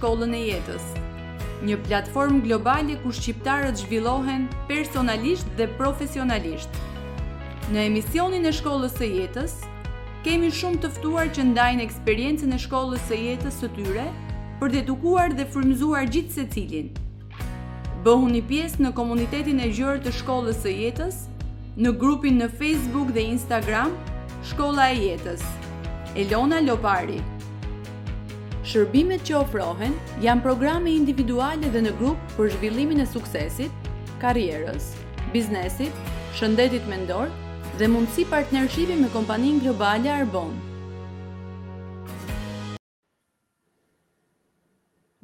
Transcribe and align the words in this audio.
Shkollën 0.00 0.32
e 0.32 0.38
Jetës, 0.48 0.84
një 1.68 1.74
platformë 1.84 2.38
globale 2.46 2.94
ku 3.02 3.10
shqiptarët 3.12 3.82
zhvillohen 3.82 4.46
personalisht 4.70 5.48
dhe 5.58 5.66
profesionalisht. 5.76 6.76
Në 7.74 7.82
emisionin 7.90 8.48
e 8.48 8.52
Shkollës 8.56 8.94
së 8.96 9.10
Jetës, 9.12 9.58
kemi 10.24 10.48
shumë 10.56 10.80
të 10.86 10.90
ftuar 10.94 11.28
që 11.36 11.44
ndajnë 11.50 11.84
eksperiencën 11.84 12.56
e 12.56 12.60
Shkollës 12.64 13.02
së 13.10 13.18
Jetës 13.26 13.58
së 13.60 13.68
tyre 13.76 14.06
për 14.62 14.72
të 14.72 14.80
edukuar 14.86 15.36
dhe 15.36 15.44
frymëzuar 15.52 16.08
gjithë 16.16 16.46
Bëhu 16.48 18.00
Bëhuni 18.06 18.40
pjesë 18.48 18.80
në 18.86 18.94
komunitetin 18.96 19.60
e 19.60 19.68
gjerë 19.76 20.00
të 20.06 20.14
Shkollës 20.22 20.62
së 20.64 20.72
Jetës 20.80 21.20
në 21.76 21.92
grupin 22.00 22.40
në 22.40 22.48
Facebook 22.56 23.12
dhe 23.12 23.26
Instagram 23.36 23.92
Shkolla 24.48 24.88
e 24.94 24.96
Jetës. 25.02 25.44
Elona 26.18 26.58
Lopari, 26.64 27.20
Shërbimet 28.70 29.22
që 29.28 29.34
ofrohen 29.36 29.94
janë 30.24 30.42
programe 30.44 30.90
individuale 30.96 31.66
dhe 31.74 31.80
në 31.86 31.90
grupë 32.00 32.34
për 32.36 32.50
zhvillimin 32.56 33.00
e 33.02 33.06
suksesit, 33.12 33.88
karierës, 34.24 34.84
biznesit, 35.32 35.96
shëndetit 36.40 36.86
mendor 36.92 37.32
dhe 37.80 37.88
mundësi 37.94 38.26
partnershipi 38.34 38.98
me 39.00 39.08
kompaninë 39.16 39.64
globale 39.66 40.12
Arbon. 40.14 40.54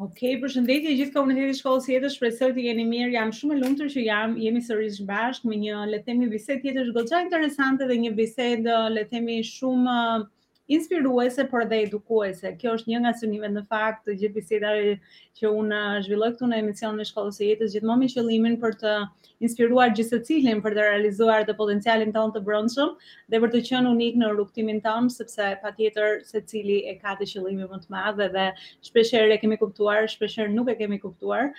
Ok, 0.09 0.21
për 0.43 0.55
shëndetje 0.57 0.97
gjithë 0.99 1.16
komuniteti 1.19 1.60
shkollës 1.60 1.87
jetës, 1.93 2.19
shpresoj 2.19 2.51
të 2.59 2.66
jeni 2.66 2.88
mirë. 2.91 3.13
Jam 3.15 3.30
shumë 3.38 3.55
e 3.55 3.63
lumtur 3.63 3.95
që 3.95 4.09
jam, 4.09 4.35
jemi 4.49 4.65
sërish 4.71 4.99
bashkë 5.13 5.47
me 5.52 5.60
një 5.63 5.79
le 5.93 6.02
të 6.02 6.10
themi 6.10 6.33
bisedë 6.35 6.74
goxha 6.99 7.23
interesante 7.29 7.87
dhe 7.93 8.01
një 8.07 8.16
bisedë 8.19 8.83
le 8.97 9.07
të 9.07 9.13
themi 9.15 9.38
shumë 9.55 10.01
uh, 10.01 10.33
inspiruese 10.69 11.45
por 11.48 11.62
edhe 11.65 11.79
edukuese. 11.84 12.51
Kjo 12.61 12.73
është 12.79 12.93
një 12.93 13.02
nga 13.05 13.12
synimet 13.20 13.52
në 13.57 13.62
fakt 13.73 14.02
të 14.09 14.16
gjithë 14.23 14.37
bisedave 14.38 14.95
që 15.41 15.52
unë 15.62 15.83
zhvilloj 16.07 16.30
këtu 16.34 16.48
në 16.51 16.61
emisionin 16.65 17.05
e 17.05 17.09
shkollës 17.11 17.38
së 17.43 17.51
jetës, 17.52 17.77
gjithmonë 17.77 18.02
me 18.05 18.11
qëllimin 18.16 18.59
për 18.65 18.74
të 18.82 18.96
inspiruar 19.45 19.88
gjithë 19.96 20.18
cilin 20.26 20.60
për 20.65 20.74
të 20.76 20.84
realizuar 20.87 21.42
dhe 21.48 21.54
potencialin 21.56 22.12
tonë 22.15 22.34
të 22.37 22.42
brëndshëm 22.46 22.92
dhe 23.34 23.40
për 23.45 23.51
të 23.54 23.60
qenë 23.68 23.90
unik 23.96 24.16
në 24.23 24.30
rrugtimin 24.32 24.79
tonë, 24.87 25.10
sepse 25.15 25.48
pa 25.65 25.73
tjetër 25.80 26.15
se 26.29 26.40
cili 26.52 26.76
e 26.88 26.95
ka 27.01 27.15
të 27.18 27.29
qëllimi 27.32 27.68
më 27.73 27.80
të 27.84 27.92
madhe 27.96 28.29
dhe 28.37 28.46
shpesher 28.88 29.32
e 29.34 29.38
kemi 29.42 29.59
kuptuar, 29.64 30.09
shpesher 30.14 30.48
nuk 30.54 30.70
e 30.73 30.76
kemi 30.80 30.98
kuptuar, 31.02 31.51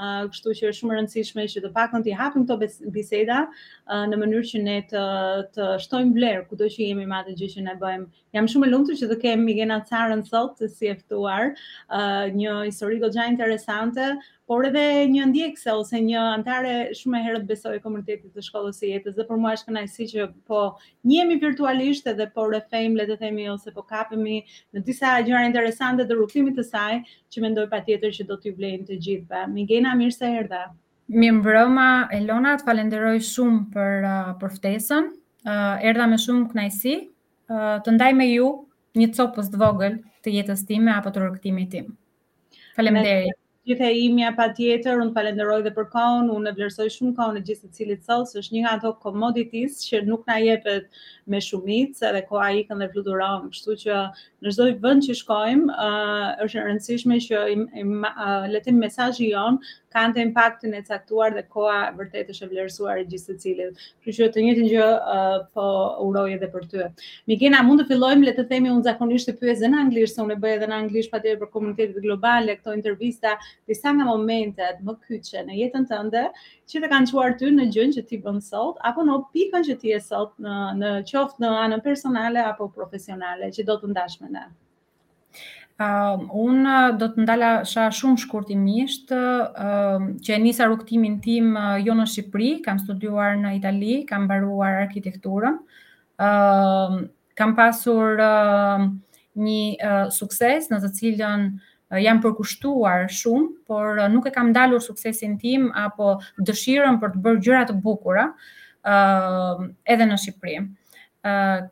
uh, 0.00 0.22
kështu 0.32 0.56
që 0.60 0.72
shumë 0.80 0.96
rëndësishme 0.98 1.44
që 1.54 1.64
të 1.66 1.72
pak 1.76 1.96
në 1.98 2.02
t'i 2.06 2.16
hapim 2.22 2.46
të 2.52 2.58
biseda 2.96 3.40
uh, 3.50 4.04
në 4.12 4.20
mënyrë 4.24 4.46
që 4.52 4.62
ne 4.70 4.78
të, 4.94 5.02
të 5.58 5.68
shtojmë 5.86 6.16
vlerë, 6.16 6.46
ku 6.48 6.60
që 6.62 6.88
jemi 6.88 7.04
madhe 7.12 7.34
të 7.34 7.42
gjithë 7.42 7.58
që 7.58 7.66
ne 7.68 7.76
bëjmë. 7.84 8.08
Jam 8.38 8.48
shumë 8.52 8.66
e 8.66 8.70
lumëtu 8.72 8.96
që 9.02 9.10
të 9.12 9.20
kemi 9.26 9.44
Migena 9.50 9.78
Carën 9.90 10.24
sot 10.32 10.56
të 10.58 10.68
si 10.72 10.88
eftuar, 10.94 11.52
uh, 11.90 12.00
ah, 12.06 12.24
një 12.40 12.56
histori 12.70 12.98
do 13.04 13.08
gja 13.16 13.24
interesante, 13.32 14.12
por 14.46 14.64
edhe 14.66 14.82
një 15.10 15.24
ndjekse 15.32 15.72
ose 15.74 15.98
një 16.06 16.18
antare 16.36 16.74
shumë 16.94 17.18
e 17.18 17.22
herët 17.26 17.46
besoj 17.48 17.72
komunitetit 17.82 18.30
të 18.36 18.44
shkollës 18.46 18.76
së 18.78 18.88
jetës 18.92 19.16
dhe 19.16 19.24
për 19.26 19.40
mua 19.42 19.52
është 19.56 19.68
kënaqësi 19.72 20.06
që 20.12 20.26
po 20.50 20.60
njemi 21.10 21.38
virtualisht 21.42 22.06
edhe 22.12 22.28
po 22.36 22.44
rrefejm 22.50 22.94
le 23.00 23.06
të 23.08 23.16
themi 23.24 23.48
ose 23.54 23.72
po 23.78 23.82
kapemi 23.90 24.36
në 24.74 24.84
disa 24.86 25.16
gjëra 25.26 25.42
interesante 25.48 26.06
të 26.06 26.14
rrugëtimit 26.14 26.56
të 26.60 26.66
saj 26.68 26.92
që 27.34 27.42
mendoj 27.46 27.64
patjetër 27.74 28.14
që 28.20 28.28
do 28.30 28.36
t'ju 28.44 28.54
vlejmë 28.60 28.86
të 28.92 28.98
gjithëve. 29.06 29.40
Migena 29.56 29.94
mirë 29.98 30.14
se 30.18 30.30
erdha. 30.42 30.62
Mi 31.08 31.26
Elona, 31.26 32.56
të 32.60 32.66
falenderoj 32.68 33.16
shumë 33.32 33.70
për, 33.74 34.06
uh, 34.12 34.30
për 34.42 34.54
ftesën. 34.58 35.08
Uh, 35.46 35.82
erdha 35.86 36.06
me 36.10 36.18
shumë 36.18 36.48
knajsi. 36.52 36.94
Uh, 37.50 37.78
të 37.84 37.96
ndaj 37.98 38.12
me 38.18 38.28
ju 38.30 38.46
një 38.98 39.10
copës 39.18 39.50
të 39.52 39.58
vogël 39.60 39.98
të 40.24 40.38
jetës 40.38 40.64
time 40.66 40.92
apo 40.98 41.10
të 41.14 41.22
rëktimi 41.26 41.66
tim. 41.70 41.90
Falem 42.76 42.98
Gjithë 43.66 43.82
e 43.82 43.94
imja 44.04 44.28
pa 44.38 44.44
tjetër, 44.54 45.00
unë 45.02 45.10
falenderoj 45.14 45.56
dhe 45.66 45.72
për 45.76 45.86
kaun, 45.94 46.28
unë 46.34 46.50
e 46.52 46.54
vlerësoj 46.58 46.86
shumë 46.96 47.14
kaun 47.16 47.38
e 47.38 47.42
gjithë 47.48 47.64
të 47.64 47.72
cilit 47.78 48.04
sëllë, 48.06 48.26
së 48.32 48.38
është 48.42 48.54
një 48.56 48.60
nga 48.64 48.74
ato 48.78 48.92
komoditis 49.06 49.80
që 49.88 50.02
nuk 50.10 50.22
na 50.30 50.36
jepet 50.44 51.00
me 51.34 51.40
shumit, 51.46 51.98
se 51.98 52.12
dhe 52.14 52.20
koha 52.28 52.52
ikën 52.60 52.84
dhe 52.84 52.88
vluduram, 52.92 53.48
kështu 53.56 53.76
që 53.82 53.98
në 54.46 54.54
shdoj 54.54 54.68
vënd 54.86 55.06
që 55.08 55.16
shkojmë, 55.22 55.80
është 56.46 56.60
në 56.60 56.68
rëndësishme 56.68 57.18
që 57.26 57.42
letim 58.54 58.78
mesajë 58.86 59.26
i 59.26 59.32
kanë 59.96 60.14
të 60.16 60.22
impaktin 60.26 60.74
e 60.78 60.82
caktuar 60.86 61.34
dhe 61.36 61.42
koha 61.52 61.76
vërtet 61.98 62.32
është 62.32 62.46
e 62.46 62.50
vlerësuar 62.52 62.98
e 63.02 63.06
gjithë 63.12 63.28
të 63.28 63.36
cilit. 63.44 63.78
Kështu 64.04 64.18
që 64.20 64.28
të 64.34 64.42
njëjtën 64.46 64.68
gjë 64.72 64.88
uh, 64.96 65.36
po 65.56 65.64
uroj 66.06 66.24
edhe 66.34 66.50
për 66.54 66.66
ty. 66.72 66.88
Migena, 67.32 67.62
mund 67.68 67.82
të 67.82 67.88
fillojmë 67.92 68.28
le 68.28 68.34
të 68.36 68.44
themi 68.50 68.72
unë 68.74 68.84
zakonisht 68.88 69.30
të 69.30 69.36
pyes 69.40 69.64
në 69.64 69.80
anglisht, 69.84 70.16
se 70.18 70.24
unë 70.26 70.36
bëj 70.42 70.54
edhe 70.58 70.68
në 70.72 70.78
anglisht 70.82 71.12
patjetër 71.16 71.40
për 71.44 71.52
komunitetit 71.56 72.00
globale 72.04 72.58
këto 72.58 72.76
intervista, 72.76 73.36
disa 73.70 73.94
nga 73.96 74.08
momentet 74.10 74.84
më 74.86 74.98
kyçe 75.08 75.46
në 75.48 75.58
jetën 75.62 75.88
tënde 75.92 76.26
që 76.72 76.84
të 76.84 76.92
kanë 76.92 77.10
çuar 77.12 77.38
ty 77.40 77.50
në 77.56 77.68
gjën 77.74 77.96
që 77.96 78.06
ti 78.10 78.20
bën 78.26 78.42
sot 78.50 78.80
apo 78.90 79.04
në 79.08 79.18
pikën 79.32 79.66
që 79.70 79.78
ti 79.82 79.94
je 79.94 80.02
sot 80.10 80.32
në 80.44 80.60
në 80.82 80.94
qoftë 81.12 81.42
në 81.46 81.54
anën 81.64 81.84
personale 81.88 82.44
apo 82.52 82.68
profesionale, 82.76 83.48
që 83.56 83.64
do 83.72 83.76
të 83.80 83.92
ndash 83.94 84.20
me 84.22 84.32
ne. 84.36 84.44
Uh, 85.76 86.16
unë 86.32 86.76
do 86.96 87.10
të 87.12 87.20
ndala 87.20 87.48
sha 87.68 87.90
shumë 87.92 88.22
shkurtimisht, 88.22 89.10
uh, 89.12 89.52
um, 89.64 90.06
që 90.24 90.38
e 90.38 90.38
nisa 90.40 90.70
rukëtimin 90.70 91.18
tim 91.20 91.50
uh, 91.60 91.74
jo 91.84 91.92
në 91.98 92.06
Shqipëri, 92.08 92.46
kam 92.64 92.78
studuar 92.80 93.34
në 93.36 93.50
Itali, 93.58 93.96
kam 94.08 94.24
mbaruar 94.24 94.78
arkitekturën, 94.86 95.58
uh, 96.24 96.96
kam 97.36 97.52
pasur 97.60 98.22
uh, 98.24 98.86
një 99.36 99.60
uh, 99.76 99.98
sukses 100.16 100.70
në 100.72 100.80
të 100.86 100.92
cilën 100.96 101.44
uh, 101.52 102.00
jam 102.00 102.24
përkushtuar 102.24 103.10
shumë, 103.12 103.50
por 103.68 104.00
uh, 104.00 104.08
nuk 104.14 104.30
e 104.32 104.32
kam 104.32 104.54
ndalur 104.54 104.80
suksesin 104.80 105.36
tim 105.44 105.68
apo 105.76 106.14
dëshirën 106.40 107.02
për 107.04 107.18
të 107.18 107.24
bërë 107.26 107.44
gjëra 107.50 107.62
të 107.68 107.76
bukura 107.84 108.30
uh, 108.32 109.60
edhe 109.84 110.08
në 110.08 110.22
Shqipëri. 110.24 110.56
Uh, 111.26 111.66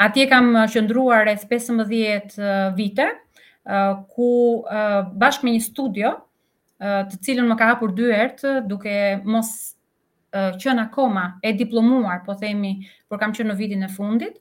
Atje 0.00 0.26
kam 0.26 0.54
uh, 0.56 0.64
qëndruar 0.66 1.24
rreth 1.28 1.44
uh, 1.46 1.50
15 1.50 2.74
vite, 2.78 3.06
uh, 3.66 4.02
ku 4.14 4.64
bashkë 5.14 5.46
me 5.46 5.52
një 5.56 5.62
studio, 5.64 6.14
të 6.84 7.16
cilën 7.24 7.46
më 7.48 7.54
ka 7.56 7.66
hapur 7.70 7.92
dy 7.96 8.10
herë, 8.12 8.50
duke 8.68 8.90
mos 9.24 9.48
qenë 10.60 10.82
akoma 10.90 11.22
e 11.40 11.52
diplomuar, 11.56 12.20
po 12.26 12.34
themi, 12.36 12.72
por 13.08 13.20
kam 13.22 13.32
qenë 13.32 13.52
në 13.52 13.56
vitin 13.56 13.86
e 13.86 13.88
fundit, 13.88 14.34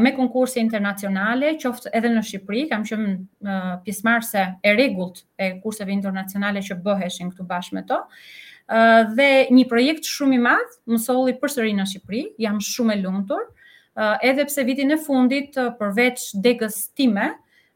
me 0.00 0.12
konkurse 0.16 0.58
internacionale, 0.64 1.52
qoftë 1.62 1.92
edhe 1.94 2.10
në 2.16 2.22
Shqipëri, 2.24 2.64
kam 2.72 2.82
qenë 2.88 3.60
pjesëmarrëse 3.86 4.46
e 4.66 4.72
rregullt 4.74 5.22
e 5.38 5.52
kurseve 5.62 5.94
internacionale 5.94 6.64
që 6.66 6.80
bëheshin 6.82 7.30
këtu 7.30 7.46
bashkë 7.52 7.78
me 7.78 7.84
to. 7.92 8.00
dhe 9.14 9.28
një 9.54 9.68
projekt 9.70 10.08
shumë 10.16 10.40
i 10.40 10.42
madh 10.48 10.76
më 10.96 10.98
solli 11.06 11.36
përsëri 11.38 11.76
në 11.78 11.86
Shqipëri, 11.92 12.24
jam 12.42 12.58
shumë 12.58 12.96
e 12.98 13.02
lumtur 13.04 13.50
uh, 13.96 14.16
edhe 14.22 14.44
pse 14.48 14.64
vitin 14.66 14.90
e 14.90 14.98
fundit 14.98 15.56
uh, 15.56 15.70
përveç 15.80 16.28
degës 16.44 16.82
time, 16.96 17.30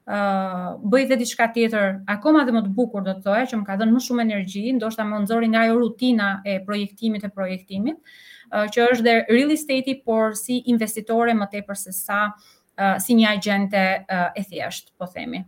Uh, 0.06 0.77
bëj 0.87 1.09
dhe 1.10 1.16
diçka 1.19 1.49
tjetër 1.50 1.97
akoma 2.15 2.44
dhe 2.47 2.53
më 2.54 2.60
të 2.62 2.69
bukur 2.77 3.03
do 3.03 3.10
të 3.16 3.22
thoja 3.25 3.47
që 3.50 3.56
më 3.59 3.65
ka 3.66 3.75
dhënë 3.81 3.94
më 3.97 4.03
shumë 4.04 4.22
energji, 4.22 4.62
ndoshta 4.76 5.03
më 5.05 5.16
nxori 5.25 5.49
nga 5.50 5.65
ajo 5.66 5.78
rutina 5.81 6.28
e 6.47 6.55
projektimit 6.69 7.25
e 7.26 7.31
projektimit, 7.34 7.97
uh, 8.55 8.69
që 8.71 8.84
është 8.93 9.03
dhe 9.09 9.15
real 9.34 9.50
estate 9.56 9.97
por 10.06 10.37
si 10.38 10.60
investitore 10.71 11.34
më 11.34 11.49
tepër 11.56 11.81
se 11.81 11.93
sa 11.99 12.21
uh, 12.37 12.94
si 13.03 13.19
një 13.19 13.32
agjente 13.32 13.82
uh, 14.06 14.28
e 14.38 14.47
thjesht, 14.47 14.93
po 14.94 15.10
themi. 15.10 15.43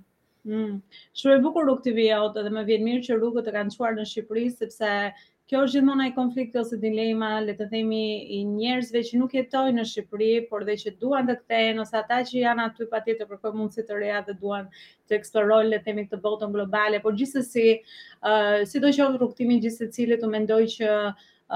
Mm. 0.50 0.80
Shumë 1.22 1.38
e 1.38 1.44
bukur 1.46 1.62
rrugë 1.68 1.86
të 1.86 1.96
vijot 2.02 2.42
edhe 2.42 2.50
më 2.58 2.66
vjen 2.72 2.86
mirë 2.88 3.06
që 3.06 3.20
rrugët 3.20 3.52
e 3.52 3.58
kanë 3.60 3.76
çuar 3.76 3.94
në 4.00 4.08
Shqipëri 4.10 4.48
sepse 4.58 4.90
kjo 5.48 5.58
është 5.64 5.78
gjithmonë 5.78 6.04
ai 6.04 6.10
konflikti 6.14 6.58
ose 6.60 6.76
dilema, 6.80 7.28
le 7.44 7.54
të 7.56 7.66
themi 7.70 7.98
i 8.36 8.40
njerëzve 8.48 9.00
që 9.10 9.20
nuk 9.20 9.32
jetojnë 9.38 9.78
në 9.80 9.84
Shqipëri, 9.90 10.26
por 10.50 10.66
dhe 10.68 10.74
që 10.82 10.90
duan 11.04 11.28
të 11.30 11.36
kthehen 11.38 11.78
ose 11.84 11.96
ata 12.02 12.18
që 12.28 12.42
janë 12.42 12.66
aty 12.66 12.88
patjetër 12.90 13.30
për 13.30 13.40
kë 13.46 13.52
mundësi 13.60 13.84
të 13.88 13.96
reja 14.02 14.20
dhe 14.26 14.34
duan 14.42 14.68
të 15.08 15.16
eksplorojnë 15.18 15.70
le 15.72 15.78
të 15.80 15.86
themi 15.88 16.04
këtë 16.10 16.20
botën 16.26 16.52
globale, 16.58 17.00
por 17.06 17.16
gjithsesi, 17.22 17.64
ë 17.78 18.32
uh, 18.32 18.64
sidoqoftë 18.68 19.16
rrugtimi 19.16 19.56
gjithsecili 19.66 20.20
të 20.22 20.30
mendoj 20.36 20.64
që 20.76 20.94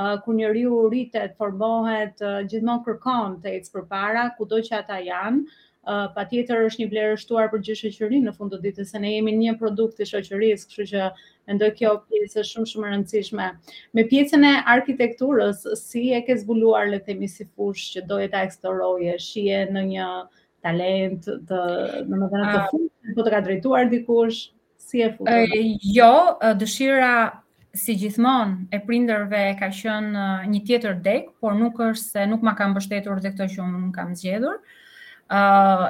Uh, 0.01 0.15
kur 0.25 0.33
njeriu 0.33 0.79
rritet, 0.89 1.35
formohet, 1.37 2.15
uh, 2.25 2.39
gjithmonë 2.49 2.81
kërkon 2.87 3.35
të 3.43 3.51
ecë 3.59 3.75
përpara 3.75 4.23
kudo 4.39 4.63
që 4.65 4.79
ata 4.79 4.97
janë. 5.05 5.43
Uh, 5.83 6.07
pa 6.15 6.23
tjetër 6.31 6.63
është 6.71 6.81
një 6.81 6.87
vlerë 6.95 7.19
shtuar 7.21 7.51
për 7.53 7.61
gjithë 7.67 7.91
shëqërinë 7.99 8.31
në 8.31 8.33
fund 8.39 8.55
të 8.55 8.63
ditës, 8.65 8.89
se 8.95 9.01
ne 9.05 9.11
jemi 9.13 9.35
një 9.43 9.53
produkt 9.61 10.01
të 10.01 10.07
shëqërisë, 10.15 10.71
kështu 10.71 10.87
që 10.95 11.05
Mendoj 11.51 11.71
kjo 11.79 11.93
pjesë 12.09 12.43
shumë 12.51 12.69
shumë 12.71 12.91
rëndësishme. 12.91 13.47
Me 13.99 14.05
pjesën 14.11 14.47
e 14.47 14.53
arkitekturës, 14.77 15.65
si 15.81 16.05
e 16.15 16.21
ke 16.29 16.37
zbuluar 16.43 16.87
le 16.93 17.01
të 17.03 17.09
themi 17.11 17.29
si 17.33 17.47
fush 17.57 17.89
që 17.97 18.05
doje 18.13 18.29
ta 18.35 18.43
eksploroje, 18.47 19.17
shije 19.25 19.63
në 19.77 19.83
një 19.89 20.09
talent 20.67 21.27
të, 21.49 21.61
domethënë 22.11 22.53
të 22.53 22.63
ah. 22.63 22.69
fushë, 22.71 23.15
po 23.19 23.27
të 23.27 23.35
ka 23.35 23.41
drejtuar 23.49 23.91
dikush, 23.95 24.45
si 24.87 25.03
e 25.03 25.11
fut? 25.17 25.33
Jo, 25.97 26.13
dëshira 26.63 27.13
si 27.83 27.97
gjithmonë 27.99 28.69
e 28.79 28.83
prindërve 28.87 29.43
ka 29.63 29.73
qenë 29.75 30.29
një 30.55 30.63
tjetër 30.69 30.99
deg, 31.09 31.27
por 31.43 31.59
nuk 31.59 31.81
është 31.91 32.05
se 32.17 32.29
nuk 32.35 32.45
ma 32.47 32.55
kam 32.55 32.77
mbështetur 32.77 33.23
dhe 33.25 33.35
këto 33.35 33.51
që 33.57 33.65
unë 33.67 33.95
kam 33.99 34.15
zgjedhur. 34.21 34.61
Uh, 35.33 35.89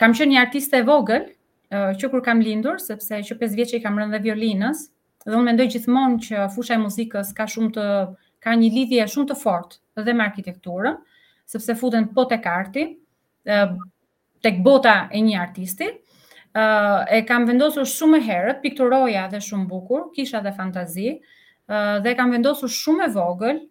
kam 0.00 0.16
qenë 0.16 0.32
një 0.32 0.40
artiste 0.46 0.80
vogël, 0.88 1.30
që 1.70 2.08
kur 2.10 2.22
kam 2.26 2.40
lindur, 2.42 2.78
sepse 2.82 3.20
që 3.28 3.36
5 3.38 3.54
vjeqe 3.58 3.78
i 3.78 3.82
kam 3.84 3.98
rënë 4.00 4.16
dhe 4.16 4.22
violinës, 4.24 4.82
dhe 5.26 5.34
unë 5.36 5.46
mendoj 5.50 5.66
gjithmonë 5.76 6.16
që 6.26 6.46
fusha 6.54 6.74
e 6.74 6.80
muzikës 6.82 7.30
ka 7.36 7.46
shumë 7.48 7.70
të, 7.76 7.84
ka 8.42 8.54
një 8.58 8.70
lidhje 8.74 9.06
shumë 9.14 9.30
të 9.32 9.36
fort 9.38 9.76
dhe 10.00 10.14
me 10.16 10.24
arkitekturën, 10.26 10.96
sepse 11.50 11.76
futen 11.78 12.08
po 12.16 12.24
të 12.30 12.40
karti, 12.44 12.84
tek 14.42 14.60
bota 14.64 14.96
e 15.14 15.22
një 15.22 15.38
artisti, 15.44 15.90
e 15.90 17.22
kam 17.28 17.46
vendosur 17.46 17.86
shumë 17.86 18.22
herët, 18.26 18.62
pikturoja 18.64 19.28
dhe 19.30 19.42
shumë 19.46 19.68
bukur, 19.70 20.08
kisha 20.16 20.42
dhe 20.42 20.54
fantazi, 20.56 21.18
dhe 22.02 22.16
kam 22.18 22.34
vendosur 22.34 22.70
shumë 22.80 23.06
e 23.06 23.12
vogël, 23.14 23.62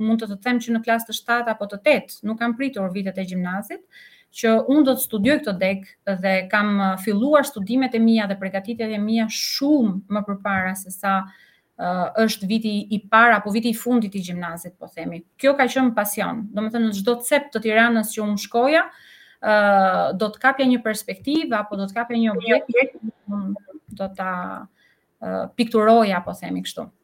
mund 0.00 0.20
të 0.20 0.28
të 0.34 0.40
them 0.44 0.60
që 0.64 0.74
në 0.76 0.82
klasë 0.84 1.10
të 1.12 1.18
7 1.22 1.52
apo 1.54 1.68
të 1.72 1.80
8, 1.86 2.20
nuk 2.28 2.40
kam 2.42 2.56
pritur 2.60 2.88
vitet 2.92 3.20
e 3.22 3.28
gjimnazit, 3.28 3.82
që 4.34 4.50
unë 4.70 4.84
do 4.86 4.92
të 4.96 5.02
studioj 5.04 5.36
këtë 5.42 5.54
dek 5.60 5.86
dhe 6.22 6.32
kam 6.50 6.74
uh, 6.80 6.90
filluar 7.02 7.46
studimet 7.48 7.94
e 7.94 8.00
mija 8.02 8.28
dhe 8.30 8.36
pregatitjet 8.38 8.92
e 8.94 8.98
mija 9.02 9.26
shumë 9.30 10.04
më 10.14 10.22
përpara 10.28 10.74
se 10.78 10.92
sa 10.94 11.14
uh, 11.26 12.06
është 12.24 12.48
viti 12.50 12.76
i 12.94 13.00
para 13.10 13.40
apo 13.40 13.50
viti 13.50 13.72
i 13.74 13.78
fundit 13.80 14.14
i 14.14 14.22
gjimnazit, 14.26 14.76
po 14.78 14.86
themi. 14.88 15.22
Kjo 15.40 15.56
ka 15.58 15.66
qënë 15.70 15.94
pasion, 15.98 16.44
do 16.54 16.62
më 16.66 16.72
thënë 16.76 16.90
në 16.92 16.98
gjdo 17.00 17.16
të 17.20 17.28
cep 17.32 17.50
të 17.54 17.64
tiranës 17.66 18.14
që 18.14 18.22
unë 18.26 18.42
shkoja, 18.44 18.84
uh, 18.86 20.04
do 20.18 20.30
të 20.34 20.44
kapja 20.46 20.70
një 20.74 20.82
perspektivë 20.86 21.58
apo 21.64 21.80
do 21.80 21.90
të 21.90 21.98
kapja 21.98 22.22
një 22.22 22.36
objekt, 22.36 22.96
do 23.98 24.06
të 24.20 24.30
uh, 24.30 25.44
pikturoja, 25.58 26.22
po 26.24 26.38
themi 26.38 26.62
kështu. 26.68 26.86
Mm 26.86 26.98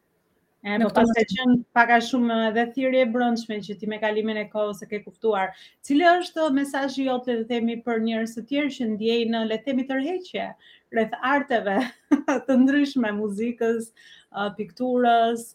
Po 0.66 0.88
pas 0.90 1.10
të 1.14 1.22
qenë 1.30 1.54
paka 1.78 1.96
shumë 2.02 2.36
dhe 2.56 2.62
thirje 2.76 3.02
brëndshme 3.14 3.56
që 3.66 3.74
ti 3.78 3.86
me 3.90 4.00
kalimin 4.04 4.40
e 4.40 4.48
kohës 4.54 4.80
e 4.82 4.88
ke 4.92 4.98
kuftuar. 5.04 5.52
Cile 5.88 6.08
është 6.22 6.46
mesajë 6.56 7.04
jote 7.08 7.36
dhe 7.38 7.44
themi 7.52 7.76
për 7.86 8.00
njërës 8.08 8.34
të 8.38 8.44
tjerë 8.48 8.72
që 8.76 8.88
ndjej 8.96 9.18
në 9.34 9.44
le 9.52 9.58
themi 9.68 9.86
rheqje, 9.92 10.48
rreth 10.96 11.14
arteve 11.30 11.76
të 12.48 12.56
ndryshme, 12.64 13.12
muzikës, 13.20 13.86
pikturës, 14.58 15.46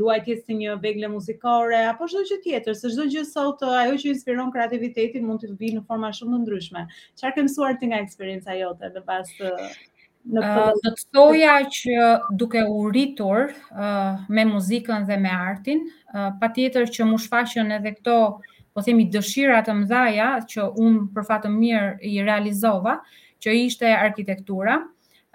luajtjes 0.00 0.40
të 0.48 0.58
një 0.62 0.78
begle 0.86 1.12
muzikore, 1.16 1.84
apo 1.92 2.08
shdoj 2.14 2.24
që 2.32 2.40
tjetër, 2.46 2.74
se 2.80 2.94
shdo 2.96 3.08
që 3.16 3.28
sot 3.34 3.62
ajo 3.74 4.00
që 4.04 4.12
inspiron 4.16 4.52
kreativitetin 4.56 5.26
mund 5.28 5.44
të 5.44 5.52
të 5.60 5.74
në 5.76 5.84
forma 5.92 6.14
shumë 6.20 6.38
të 6.38 6.42
ndryshme. 6.46 6.88
Qa 7.20 7.36
kemë 7.36 7.52
suar 7.58 7.76
të 7.84 7.92
nga 7.92 8.00
eksperienca 8.08 8.56
jote 8.64 8.88
dhe 8.96 9.04
pas 9.12 9.36
të... 9.36 9.52
Do 10.24 10.40
të 10.84 10.90
thoja 11.12 11.54
që 11.68 11.96
duke 12.40 12.62
u 12.68 12.86
rritur 12.88 13.50
me 14.32 14.44
muzikën 14.48 15.04
dhe 15.08 15.18
me 15.20 15.32
artin, 15.36 15.82
pa 16.40 16.48
tjetër 16.48 16.88
që 16.94 17.06
mu 17.10 17.18
shfashën 17.20 17.74
edhe 17.76 17.92
këto, 17.98 18.14
po 18.74 18.82
themi 18.82 19.04
dëshira 19.12 19.58
të 19.66 19.74
mdhaja, 19.82 20.28
që 20.48 20.64
unë 20.80 21.02
për 21.14 21.26
fatë 21.28 21.52
mirë 21.58 21.90
i 22.14 22.22
realizova, 22.26 22.96
që 23.38 23.54
i 23.60 23.68
shte 23.70 23.92
arkitektura, 23.92 24.78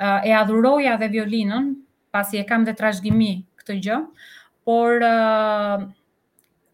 e 0.01 0.33
adhuroja 0.33 0.97
dhe 0.99 1.11
violinën, 1.13 1.69
pasi 2.11 2.41
e 2.41 2.47
kam 2.49 2.65
dhe 2.65 2.73
trajshgimi 2.73 3.29
këtë 3.61 3.77
gjë, 3.85 3.99
por 4.65 5.05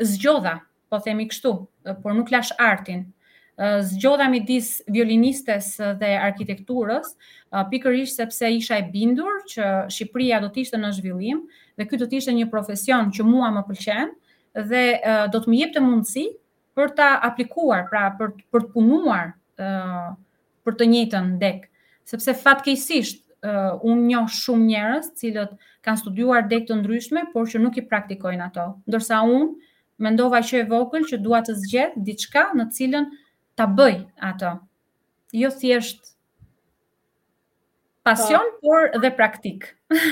zgjodha, 0.07 0.55
po 0.89 1.03
themi 1.03 1.27
kështu, 1.27 1.53
por 2.01 2.15
nuk 2.15 2.31
lash 2.33 2.55
artin, 2.63 3.09
zgjodha 3.81 4.27
midis 4.31 4.79
violinistes 4.91 5.75
dhe 5.99 6.09
arkitekturës, 6.19 7.13
pikërisht 7.71 8.19
sepse 8.19 8.49
isha 8.57 8.79
e 8.81 8.87
bindur 8.91 9.41
që 9.51 9.69
Shqipëria 9.93 10.41
do 10.43 10.49
të 10.51 10.65
ishte 10.65 10.79
në 10.81 10.91
zhvillim 10.97 11.43
dhe 11.79 11.87
ky 11.87 11.99
do 12.01 12.07
të 12.07 12.19
ishte 12.19 12.33
një 12.35 12.49
profesion 12.51 13.11
që 13.15 13.23
mua 13.27 13.51
më 13.55 13.63
pëlqen 13.69 14.11
dhe 14.71 14.81
do 15.31 15.39
të 15.39 15.51
më 15.51 15.61
jepte 15.61 15.83
mundësi 15.83 16.25
për 16.75 16.91
ta 16.97 17.13
aplikuar, 17.23 17.87
pra 17.89 18.09
për 18.19 18.33
për 18.51 18.65
të 18.65 18.73
punuar 18.73 19.33
për 20.65 20.75
të 20.75 20.89
njëjtën 20.91 21.31
dek. 21.39 21.69
Sepse 22.11 22.35
fatkeqësisht 22.41 23.23
unë 23.85 24.03
njoh 24.09 24.27
shumë 24.35 24.67
njerëz, 24.71 25.11
cilët 25.19 25.55
kanë 25.85 26.01
studiuar 26.01 26.47
dek 26.51 26.65
të 26.67 26.75
ndryshme, 26.81 27.29
por 27.31 27.45
që 27.47 27.61
nuk 27.63 27.77
i 27.77 27.83
praktikojnë 27.87 28.47
ato. 28.49 28.67
Ndërsa 28.89 29.21
unë 29.29 30.01
mendova 30.03 30.41
që 30.43 30.63
e 30.63 30.65
vogël 30.67 31.05
që 31.07 31.21
dua 31.23 31.39
të 31.45 31.53
zgjedh 31.61 31.95
diçka 32.03 32.49
në 32.57 32.67
cilën 32.75 33.05
ta 33.57 33.65
bëj 33.67 33.95
ato. 34.29 34.49
Jo 35.35 35.49
thjesht 35.51 36.11
pasion, 38.05 38.49
pa. 38.51 38.59
Po. 38.59 38.59
por 38.67 39.01
dhe 39.01 39.11
praktik. 39.15 39.69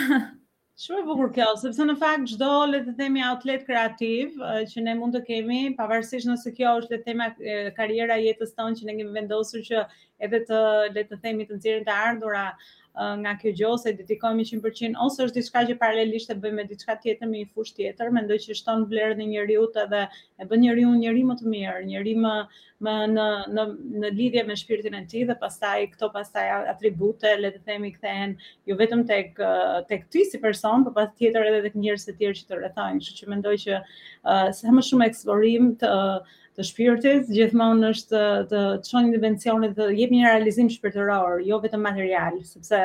Shumë 0.83 1.03
e 1.03 1.05
bukur 1.07 1.29
kjo, 1.35 1.45
sepse 1.61 1.85
në 1.85 1.93
fakt 2.01 2.31
çdo 2.33 2.47
le 2.71 2.79
të 2.83 2.93
themi 2.97 3.21
outlet 3.23 3.61
kreativ 3.67 4.39
që 4.71 4.81
ne 4.87 4.95
mund 4.97 5.13
të 5.15 5.21
kemi, 5.27 5.59
pavarësisht 5.77 6.27
nëse 6.27 6.49
kjo 6.57 6.71
është 6.79 6.95
le 6.95 6.97
të 6.99 7.05
themi 7.05 7.53
karriera 7.77 8.17
e 8.19 8.25
jetës 8.25 8.55
tonë 8.57 8.79
që 8.79 8.87
ne 8.89 8.95
kemi 8.97 9.13
vendosur 9.19 9.61
që 9.69 9.83
edhe 10.27 10.41
të 10.49 10.63
le 10.97 11.03
të 11.11 11.19
themi 11.27 11.47
të 11.51 11.59
nxjerrim 11.59 11.85
të 11.91 11.97
ardhurat 12.07 12.67
nga 12.93 13.31
kjo 13.41 13.51
gjë 13.57 13.69
ose 13.73 13.91
dedikohemi 13.97 14.43
100% 14.47 14.99
ose 15.01 15.23
është 15.25 15.39
diçka 15.39 15.63
që 15.69 15.75
paralelisht 15.83 16.29
e 16.29 16.35
bëjmë 16.43 16.55
me 16.59 16.65
diçka 16.71 16.95
tjetër 17.01 17.29
me 17.31 17.39
një 17.41 17.47
fushë 17.55 17.73
tjetër, 17.79 18.11
mendoj 18.13 18.37
që 18.43 18.57
shton 18.59 18.83
vlerën 18.91 19.21
e 19.21 19.25
njeriu 19.31 19.63
të 19.73 19.85
dhe 19.93 20.01
e 20.05 20.45
bën 20.51 20.61
njeriu 20.61 20.91
një 20.91 20.99
njeri 21.05 21.23
më 21.31 21.37
të 21.39 21.49
mirë, 21.55 21.79
një 21.81 21.91
njeri 21.93 22.13
më 22.25 22.35
në 22.83 23.25
në 23.49 23.65
në 24.03 24.11
lidhje 24.19 24.43
me 24.49 24.59
shpirtin 24.61 24.97
e 24.99 25.01
tij 25.09 25.23
dhe 25.29 25.37
pastaj 25.41 25.87
këto 25.95 26.11
pastaj 26.17 26.45
atribute 26.75 27.33
le 27.41 27.49
të 27.55 27.63
themi 27.69 27.91
kthehen 27.95 28.35
jo 28.69 28.77
vetëm 28.81 29.05
tek 29.09 29.41
tek 29.89 30.05
ti 30.13 30.25
si 30.29 30.37
person, 30.45 30.85
por 30.93 31.09
tjetër 31.17 31.49
edhe 31.49 31.63
tek 31.67 31.79
njerëzit 31.81 32.13
e 32.13 32.17
tjerë 32.21 32.37
që 32.41 32.45
të 32.49 32.61
rrethojnë. 32.61 33.01
Kështu 33.01 33.19
që 33.23 33.31
mendoj 33.33 33.55
që 33.65 33.75
uh, 33.79 34.49
sa 34.59 34.69
më 34.73 34.85
shumë 34.89 35.07
eksplorim 35.09 35.73
të 35.81 35.89
uh, 35.89 36.42
të 36.55 36.65
shpirtit, 36.69 37.29
gjithmonë 37.33 37.89
është 37.95 38.19
të 38.51 38.61
çojmë 38.89 39.13
dimensionin 39.15 39.73
dhe 39.77 39.87
jep 39.97 40.13
një 40.13 40.27
realizim 40.27 40.69
shpirtëror, 40.69 41.41
jo 41.47 41.57
vetëm 41.63 41.81
material, 41.87 42.37
sepse 42.51 42.83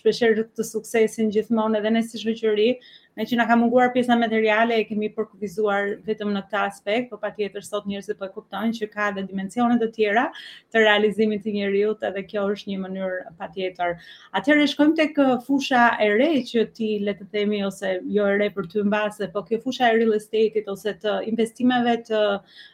shpeshherë 0.00 0.46
të 0.56 0.66
suksesin 0.70 1.30
gjithmonë 1.34 1.80
edhe 1.82 1.92
në 1.94 2.04
shoqëri, 2.14 2.70
me 3.18 3.24
që 3.26 3.36
na 3.36 3.44
ka 3.50 3.56
munguar 3.58 3.90
pjesa 3.92 4.14
materiale 4.16 4.76
e 4.80 4.84
kemi 4.88 5.08
përkufizuar 5.12 5.90
vetëm 6.06 6.30
në 6.36 6.44
këtë 6.46 6.58
aspekt, 6.62 7.08
por 7.10 7.20
patjetër 7.24 7.64
sot 7.66 7.88
njerëzit 7.90 8.16
po 8.20 8.28
e 8.28 8.32
kuptojnë 8.36 8.76
që 8.78 8.88
ka 8.92 9.08
edhe 9.10 9.24
dimensione 9.26 9.76
të 9.82 9.88
tjera 9.96 10.28
të 10.72 10.84
realizimit 10.86 11.42
të 11.44 11.54
njerëzit, 11.58 12.06
edhe 12.12 12.22
kjo 12.30 12.46
është 12.54 12.70
një 12.72 12.78
mënyrë 12.86 13.34
patjetër. 13.42 13.96
Atëherë 14.40 14.68
shkojmë 14.72 14.98
tek 15.02 15.20
uh, 15.26 15.34
fusha 15.48 15.88
e 16.00 16.08
re 16.22 16.30
që 16.54 16.64
ti 16.78 16.90
le 17.04 17.16
të 17.18 17.28
themi 17.34 17.60
ose 17.66 17.92
jo 18.14 18.30
e 18.30 18.38
re 18.40 18.48
për 18.56 18.70
ty 18.72 18.86
mbase, 18.86 19.28
po 19.34 19.42
kjo 19.48 19.60
fusha 19.66 19.90
e 19.90 19.98
real 19.98 20.14
estate-it 20.16 20.70
ose 20.76 20.94
të 21.02 21.18
investimeve 21.34 21.98
të 22.06 22.22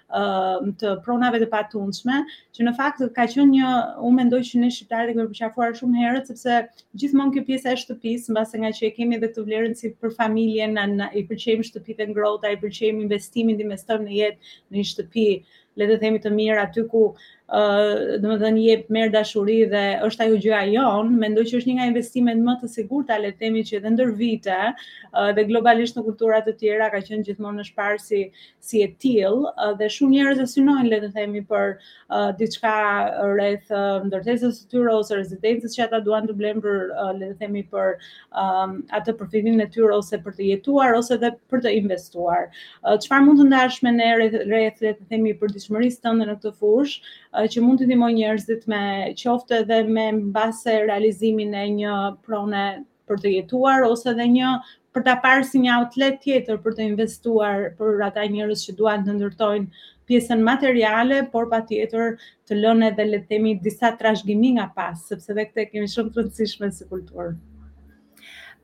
të 0.06 0.90
pronave 1.04 1.38
të 1.42 1.46
patundshme, 1.50 2.18
që 2.54 2.64
në 2.66 2.72
fakt 2.78 3.02
ka 3.16 3.26
qenë 3.26 3.46
një, 3.52 3.70
u 3.98 4.10
mendoj 4.18 4.40
që 4.50 4.60
ne 4.62 4.70
shqiptarët 4.76 5.10
e 5.10 5.14
kemi 5.18 5.28
përqafuar 5.32 5.74
shumë 5.80 6.04
herët 6.04 6.30
sepse 6.30 6.58
gjithmonë 7.02 7.32
kjo 7.36 7.42
pjesa 7.48 7.72
e 7.72 7.80
shtëpisë, 7.82 8.30
mbase 8.36 8.56
nga 8.62 8.70
që 8.78 8.86
e 8.86 8.92
kemi 9.00 9.16
edhe 9.18 9.30
të 9.34 9.46
vlerën 9.48 9.74
si 9.80 9.92
për 10.04 10.14
familjen, 10.20 10.78
na 11.00 11.10
i 11.20 11.26
pëlqejmë 11.32 11.66
shtëpitë 11.70 12.08
ngrohta, 12.12 12.50
i 12.54 12.60
pëlqejmë 12.62 13.02
investimin, 13.08 13.60
investojmë 13.66 14.06
në 14.10 14.18
jetë 14.20 14.52
në 14.70 14.78
një 14.80 14.88
shtëpi, 14.94 15.30
le 15.80 15.88
të 15.90 15.98
themi 16.04 16.22
të 16.22 16.30
mirë 16.38 16.62
aty 16.68 16.86
ku 16.94 17.08
ë 17.46 17.58
uh, 17.62 17.92
do 18.18 18.32
të 18.32 18.36
thënë 18.42 18.62
jep 18.64 18.88
mer 18.90 19.10
dashuri 19.14 19.58
dhe 19.70 19.82
është 20.06 20.24
ajo 20.24 20.38
gjëja 20.42 20.60
jonë, 20.72 21.12
mendoj 21.22 21.44
që 21.46 21.58
është 21.60 21.68
një 21.70 21.74
nga 21.76 21.84
investimet 21.92 22.38
më 22.42 22.54
të 22.60 22.68
sigurta 22.72 23.18
le 23.22 23.30
të 23.30 23.38
themi 23.44 23.60
që 23.68 23.76
edhe 23.78 23.92
ndër 23.94 24.10
vite, 24.18 24.56
uh, 24.74 25.30
dhe 25.36 25.44
globalisht 25.46 25.94
në 25.94 26.02
kultura 26.08 26.40
të 26.42 26.56
tjera 26.58 26.88
ka 26.90 26.98
qenë 27.06 27.22
gjithmonë 27.28 27.60
në 27.62 27.66
shparë 27.68 28.00
si 28.02 28.22
si 28.66 28.80
e 28.82 28.88
tilë, 28.98 29.52
uh, 29.52 29.76
dhe 29.78 29.86
shumë 29.94 30.16
njerëz 30.16 30.40
e 30.42 30.46
synojnë 30.56 30.90
le 30.90 30.98
të 31.04 31.10
themi 31.20 31.44
për 31.52 31.70
uh, 31.76 32.32
diçka 32.40 32.72
rreth 33.30 33.70
uh, 33.70 34.02
ndërtesës 34.08 34.58
së 34.64 34.68
tyre 34.74 34.96
ose 34.96 35.14
rezidencës 35.20 35.76
që 35.78 35.84
ata 35.86 36.02
duan 36.08 36.26
të 36.26 36.34
blejnë 36.42 36.64
për 36.66 36.80
uh, 36.88 37.12
le 37.20 37.30
të 37.30 37.38
themi 37.44 37.62
për 37.76 37.94
um, 38.42 38.74
atë 38.98 39.14
përfitimin 39.22 39.62
e 39.62 39.68
tyre 39.76 39.92
ose 40.00 40.18
për 40.26 40.34
të 40.40 40.48
jetuar 40.50 40.98
ose 40.98 41.14
edhe 41.20 41.30
për 41.54 41.62
të 41.68 41.76
investuar. 41.78 42.50
Çfarë 43.06 43.22
uh, 43.22 43.28
mund 43.30 43.38
të 43.44 43.48
ndash 43.52 43.78
me 43.86 43.94
ne 44.00 44.10
rreth 44.18 44.82
le 44.82 44.96
të 44.98 45.06
themi 45.14 45.36
për 45.44 45.54
dishmërisë 45.54 46.02
tënde 46.08 46.26
në 46.32 46.38
këtë 46.42 46.54
fushë? 46.58 47.06
që 47.44 47.60
mund 47.62 47.82
të 47.82 47.86
ndihmoj 47.90 48.12
njerëzit 48.16 48.62
me 48.70 48.80
qoftë 49.20 49.58
edhe 49.64 49.80
me 49.92 50.04
mbase 50.20 50.76
realizimin 50.88 51.52
e 51.54 51.64
një 51.80 51.96
prone 52.24 52.62
për 53.08 53.20
të 53.22 53.32
jetuar 53.34 53.84
ose 53.88 54.10
edhe 54.14 54.26
një 54.36 54.54
për 54.96 55.04
ta 55.10 55.16
parë 55.24 55.44
si 55.44 55.60
një 55.60 55.74
outlet 55.76 56.20
tjetër 56.24 56.62
për 56.64 56.76
të 56.78 56.86
investuar 56.92 57.66
për 57.78 58.00
ata 58.06 58.24
njerëz 58.32 58.64
që 58.68 58.76
duan 58.78 59.04
të 59.04 59.18
ndërtojnë 59.18 59.84
pjesën 60.06 60.38
materiale, 60.46 61.20
por 61.32 61.48
pa 61.50 61.58
tjetër 61.66 62.12
të 62.46 62.60
lënë 62.62 62.88
edhe 62.92 63.06
le 63.10 63.18
të 63.24 63.28
themi 63.32 63.52
disa 63.66 63.90
trashëgimi 63.98 64.52
nga 64.56 64.68
pas, 64.76 65.00
sepse 65.10 65.34
dhe 65.34 65.44
këte 65.50 65.64
kemi 65.72 65.90
shumë 65.90 66.12
të 66.14 66.22
rëndësishme 66.24 66.70
si 66.72 66.86
kulturë. 66.92 67.28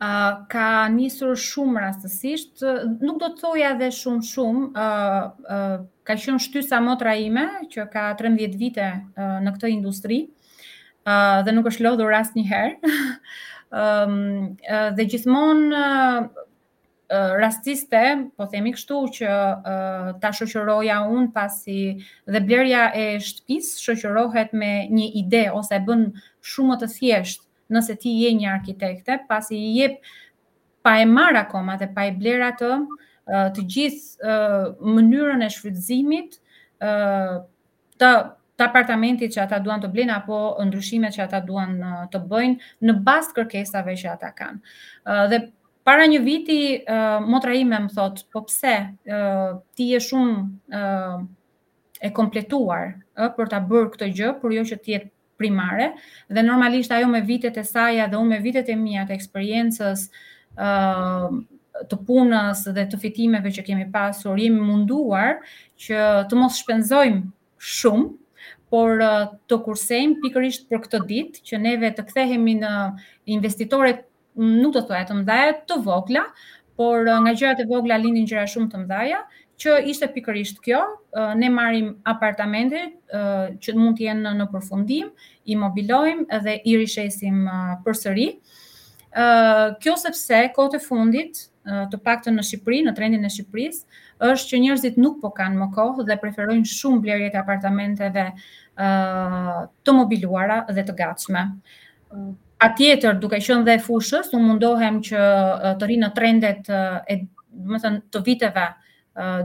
Uh, 0.02 0.45
ka 0.50 0.69
nisur 0.95 1.35
shumë 1.38 1.83
rastësisht, 1.85 2.62
nuk 3.05 3.19
do 3.21 3.29
të 3.35 3.43
thoja 3.43 3.75
dhe 3.79 3.91
shumë 3.99 4.26
shumë, 4.33 4.64
uh, 4.71 5.50
uh 5.57 5.91
ka 6.06 6.14
qenë 6.18 6.42
shtysa 6.42 6.80
motra 6.82 7.12
ime 7.18 7.44
që 7.71 7.85
ka 7.92 8.06
13 8.18 8.56
vite 8.59 8.87
uh, 8.87 9.38
në 9.42 9.52
këtë 9.54 9.68
industri 9.76 10.16
uh, 11.06 11.42
dhe 11.47 11.54
nuk 11.54 11.68
është 11.71 11.85
lodhur 11.87 12.14
asnjëherë. 12.18 12.94
Ëm 13.73 14.14
um, 14.14 14.16
uh, 14.66 14.88
dhe 14.99 15.09
gjithmonë 15.12 15.85
rastiste, 17.12 17.99
po 18.40 18.47
themi 18.49 18.71
kështu 18.73 18.99
që 19.18 19.32
ta 20.23 20.28
shoqëroja 20.32 20.94
un 21.12 21.26
pasi 21.35 21.99
dhe 22.25 22.40
blerja 22.40 22.87
e 22.97 23.18
shtëpisë 23.21 23.82
shoqërohet 23.85 24.54
me 24.56 24.71
një 24.88 25.11
ide 25.21 25.42
ose 25.52 25.76
bën 25.85 26.06
shumë 26.54 26.71
më 26.71 26.78
të 26.85 26.88
thjesht 26.94 27.44
nëse 27.76 27.99
ti 28.00 28.14
je 28.23 28.30
një 28.38 28.49
arkitekte, 28.54 29.18
pasi 29.28 29.61
i 29.61 29.75
jep 29.82 30.00
pa 30.80 30.97
e 31.02 31.04
marr 31.12 31.42
akoma 31.42 31.76
dhe 31.82 31.90
pa 31.92 32.06
e 32.09 32.14
bler 32.16 32.47
atë, 32.49 32.73
të 33.26 33.62
gjithë 33.75 34.37
mënyrën 34.97 35.45
e 35.47 35.50
shfrytëzimit 35.50 36.38
të 38.02 38.14
të 38.61 38.64
apartamentit 38.69 39.33
që 39.33 39.41
ata 39.43 39.57
duan 39.64 39.81
të 39.81 39.88
blejnë 39.95 40.12
apo 40.17 40.38
ndryshimet 40.69 41.14
që 41.17 41.23
ata 41.25 41.38
duan 41.41 41.79
të 42.12 42.19
bëjnë 42.31 42.85
në 42.87 42.95
bazë 43.07 43.33
kërkesave 43.38 43.95
që 43.97 44.11
ata 44.12 44.29
kanë. 44.37 44.59
Ë 45.09 45.14
dhe 45.33 45.38
para 45.88 46.05
një 46.07 46.21
viti 46.23 46.59
Motra 47.33 47.55
ime 47.57 47.79
më 47.87 47.91
thot, 47.97 48.21
po 48.33 48.43
pse 48.47 48.75
ti 49.75 49.88
je 49.95 50.02
shumë 50.05 50.83
e 52.07 52.11
kompletuar 52.12 52.93
për 53.38 53.50
ta 53.50 53.59
bërë 53.62 53.91
këtë 53.97 54.11
gjë, 54.21 54.33
por 54.45 54.52
jo 54.55 54.67
që 54.69 54.79
ti 54.85 54.97
je 54.99 55.00
primare 55.41 55.95
dhe 56.29 56.43
normalisht 56.45 56.93
ajo 56.93 57.09
me 57.11 57.23
vitet 57.26 57.57
e 57.59 57.64
saj 57.67 58.05
dhe 58.11 58.21
unë 58.21 58.35
me 58.35 58.43
vitet 58.45 58.69
e 58.71 58.76
mia 58.76 59.07
të 59.09 59.17
eksperiencës 59.17 60.07
ë 60.59 60.71
të 61.88 61.97
punës 62.07 62.64
dhe 62.75 62.83
të 62.91 62.99
fitimeve 63.00 63.50
që 63.55 63.62
kemi 63.67 63.87
pasur, 63.93 64.37
jemi 64.38 64.61
munduar 64.62 65.38
që 65.83 66.00
të 66.31 66.38
mos 66.38 66.59
shpenzojmë 66.61 67.23
shumë, 67.73 68.11
por 68.73 69.00
të 69.52 69.59
kursejmë 69.67 70.21
pikërisht 70.23 70.67
për 70.71 70.81
këtë 70.87 71.00
ditë 71.11 71.43
që 71.49 71.59
neve 71.61 71.91
të 71.97 72.05
kthehemi 72.11 72.55
në 72.62 72.71
investitore 73.37 73.97
nuk 74.43 74.73
të 74.76 74.85
thua 74.88 75.02
e 75.02 75.09
të 75.09 75.17
mëdha 75.19 75.38
të 75.69 75.76
vogla, 75.85 76.23
por 76.81 77.05
nga 77.05 77.35
gjërat 77.37 77.61
e 77.61 77.69
vogla 77.69 77.99
lindin 78.00 78.25
gjëra 78.29 78.47
shumë 78.49 78.71
të 78.73 78.81
mëdha, 78.85 79.21
që 79.61 79.75
ishte 79.93 80.09
pikërisht 80.14 80.62
kjo, 80.64 80.79
ne 81.37 81.50
marim 81.52 81.91
apartamente 82.09 82.87
që 83.12 83.75
mund 83.76 83.99
të 83.99 84.07
jenë 84.09 84.33
në 84.38 84.47
përfundim, 84.55 85.11
i 85.52 85.59
mobilojmë 85.61 86.41
dhe 86.43 86.55
i 86.73 86.79
rishesim 86.81 87.45
përsëri. 87.85 88.31
Ë 89.12 89.26
kjo 89.85 89.99
sepse 90.00 90.41
kohët 90.57 90.79
e 90.81 90.83
fundit 90.83 91.43
të 91.62 91.99
paktën 92.02 92.35
në 92.35 92.42
Shqipëri, 92.47 92.81
në 92.88 92.92
trendin 92.97 93.25
e 93.26 93.31
Shqipërisë, 93.31 93.99
është 94.28 94.49
që 94.52 94.59
njerëzit 94.64 94.97
nuk 94.99 95.21
po 95.23 95.31
kanë 95.37 95.61
më 95.61 95.69
kohë 95.76 96.07
dhe 96.09 96.16
preferojnë 96.23 96.69
shumë 96.71 97.00
blerjet 97.04 97.37
e 97.37 97.38
apartamenteve 97.40 98.25
ë 98.26 98.88
të 99.87 99.95
mobiluara 99.95 100.57
dhe 100.71 100.83
të 100.88 100.97
gatshme. 100.99 101.45
Atjetër, 102.66 103.19
duke 103.23 103.38
qenë 103.42 103.66
dhe 103.66 103.78
fushës, 103.83 104.33
u 104.35 104.42
mundohem 104.42 105.00
që 105.07 105.23
të 105.78 105.90
rinë 105.90 106.07
në 106.09 106.12
trendet 106.19 106.71
e, 106.71 107.19
do 107.52 107.76
të 107.76 107.83
thënë, 107.85 108.02
të 108.14 108.25
viteve 108.26 108.66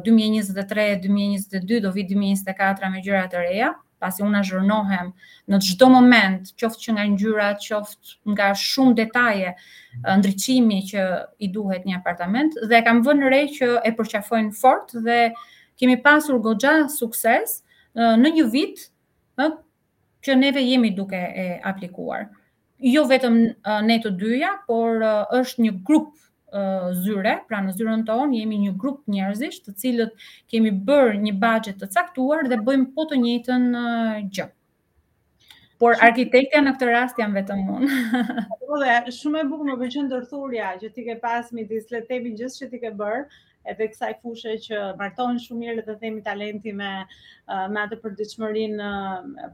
2023-2022 0.06 1.84
do 1.86 1.94
vit 1.96 2.10
2024 2.14 2.94
me 2.94 3.02
gjëra 3.06 3.24
të 3.34 3.42
reja 3.46 3.72
pasi 4.02 4.24
unë 4.26 4.40
azhërnohem 4.44 5.08
në 5.52 5.60
çdo 5.68 5.88
moment, 5.92 6.50
qoftë 6.60 6.84
që 6.86 6.96
nga 6.96 7.06
ngjyra, 7.12 7.48
qoftë 7.62 8.34
nga 8.34 8.50
shumë 8.62 8.96
detaje 9.00 9.52
mhm. 9.52 10.20
ndriçimi 10.22 10.80
që 10.92 11.06
i 11.46 11.52
duhet 11.56 11.88
një 11.90 11.98
apartament 12.00 12.58
dhe 12.70 12.82
kam 12.88 13.04
vënë 13.08 13.32
re 13.34 13.42
që 13.58 13.72
e 13.88 13.94
përqafojnë 14.00 14.56
fort 14.62 14.94
dhe 15.08 15.20
kemi 15.78 16.00
pasur 16.06 16.40
goxha 16.42 16.76
sukses 16.94 17.60
në 17.98 18.32
një 18.40 18.48
vit 18.54 18.88
ë 19.42 19.52
që 20.28 20.36
neve 20.36 20.60
jemi 20.66 20.90
duke 20.98 21.18
e 21.20 21.48
aplikuar. 21.70 22.26
Jo 22.84 23.06
vetëm 23.10 23.36
ne 23.86 23.98
të 24.04 24.12
dyja, 24.22 24.50
por 24.68 25.02
është 25.38 25.64
një 25.66 25.72
grup 25.88 26.10
zyre, 26.96 27.42
pra 27.50 27.60
në 27.66 27.74
zyrën 27.76 28.06
tonë 28.08 28.38
jemi 28.40 28.58
një 28.66 28.72
grup 28.80 29.02
njerëzish 29.12 29.58
të 29.66 29.74
cilët 29.84 30.14
kemi 30.54 30.72
bërë 30.90 31.18
një 31.24 31.34
budget 31.42 31.80
të 31.82 31.88
caktuar 31.98 32.48
dhe 32.48 32.56
bëjmë 32.70 32.88
po 33.00 33.04
të 33.10 33.16
njëjtën 33.24 33.68
gjë. 34.38 34.46
Por 35.82 35.94
arkitektja 36.02 36.62
në 36.64 36.72
këtë 36.78 36.88
rast 36.92 37.20
jam 37.22 37.36
vetëm 37.38 37.60
unë. 37.62 37.90
Po 38.64 38.80
dhe 38.82 38.96
shumë 39.14 39.44
e 39.44 39.50
bukur 39.52 39.68
më 39.68 39.76
pëlqen 39.82 40.08
ndërthurja 40.08 40.72
që 40.84 40.90
ti 40.96 41.04
ke 41.10 41.18
pasmi 41.26 41.68
midis 41.68 41.86
të 41.92 42.02
gjithë 42.08 42.50
që 42.58 42.72
ti 42.72 42.80
ke 42.86 42.94
bërë, 43.02 43.28
edhe 43.72 43.86
kësaj 43.92 44.10
fushë 44.22 44.52
që 44.66 44.82
martohen 45.00 45.40
shumë 45.44 45.60
mirë 45.64 45.84
dhe 45.88 45.96
themi 46.04 46.24
talenti 46.28 46.74
me 46.82 46.90
me 47.76 47.82
atë 47.82 47.98
përditshmërinë 48.06 48.88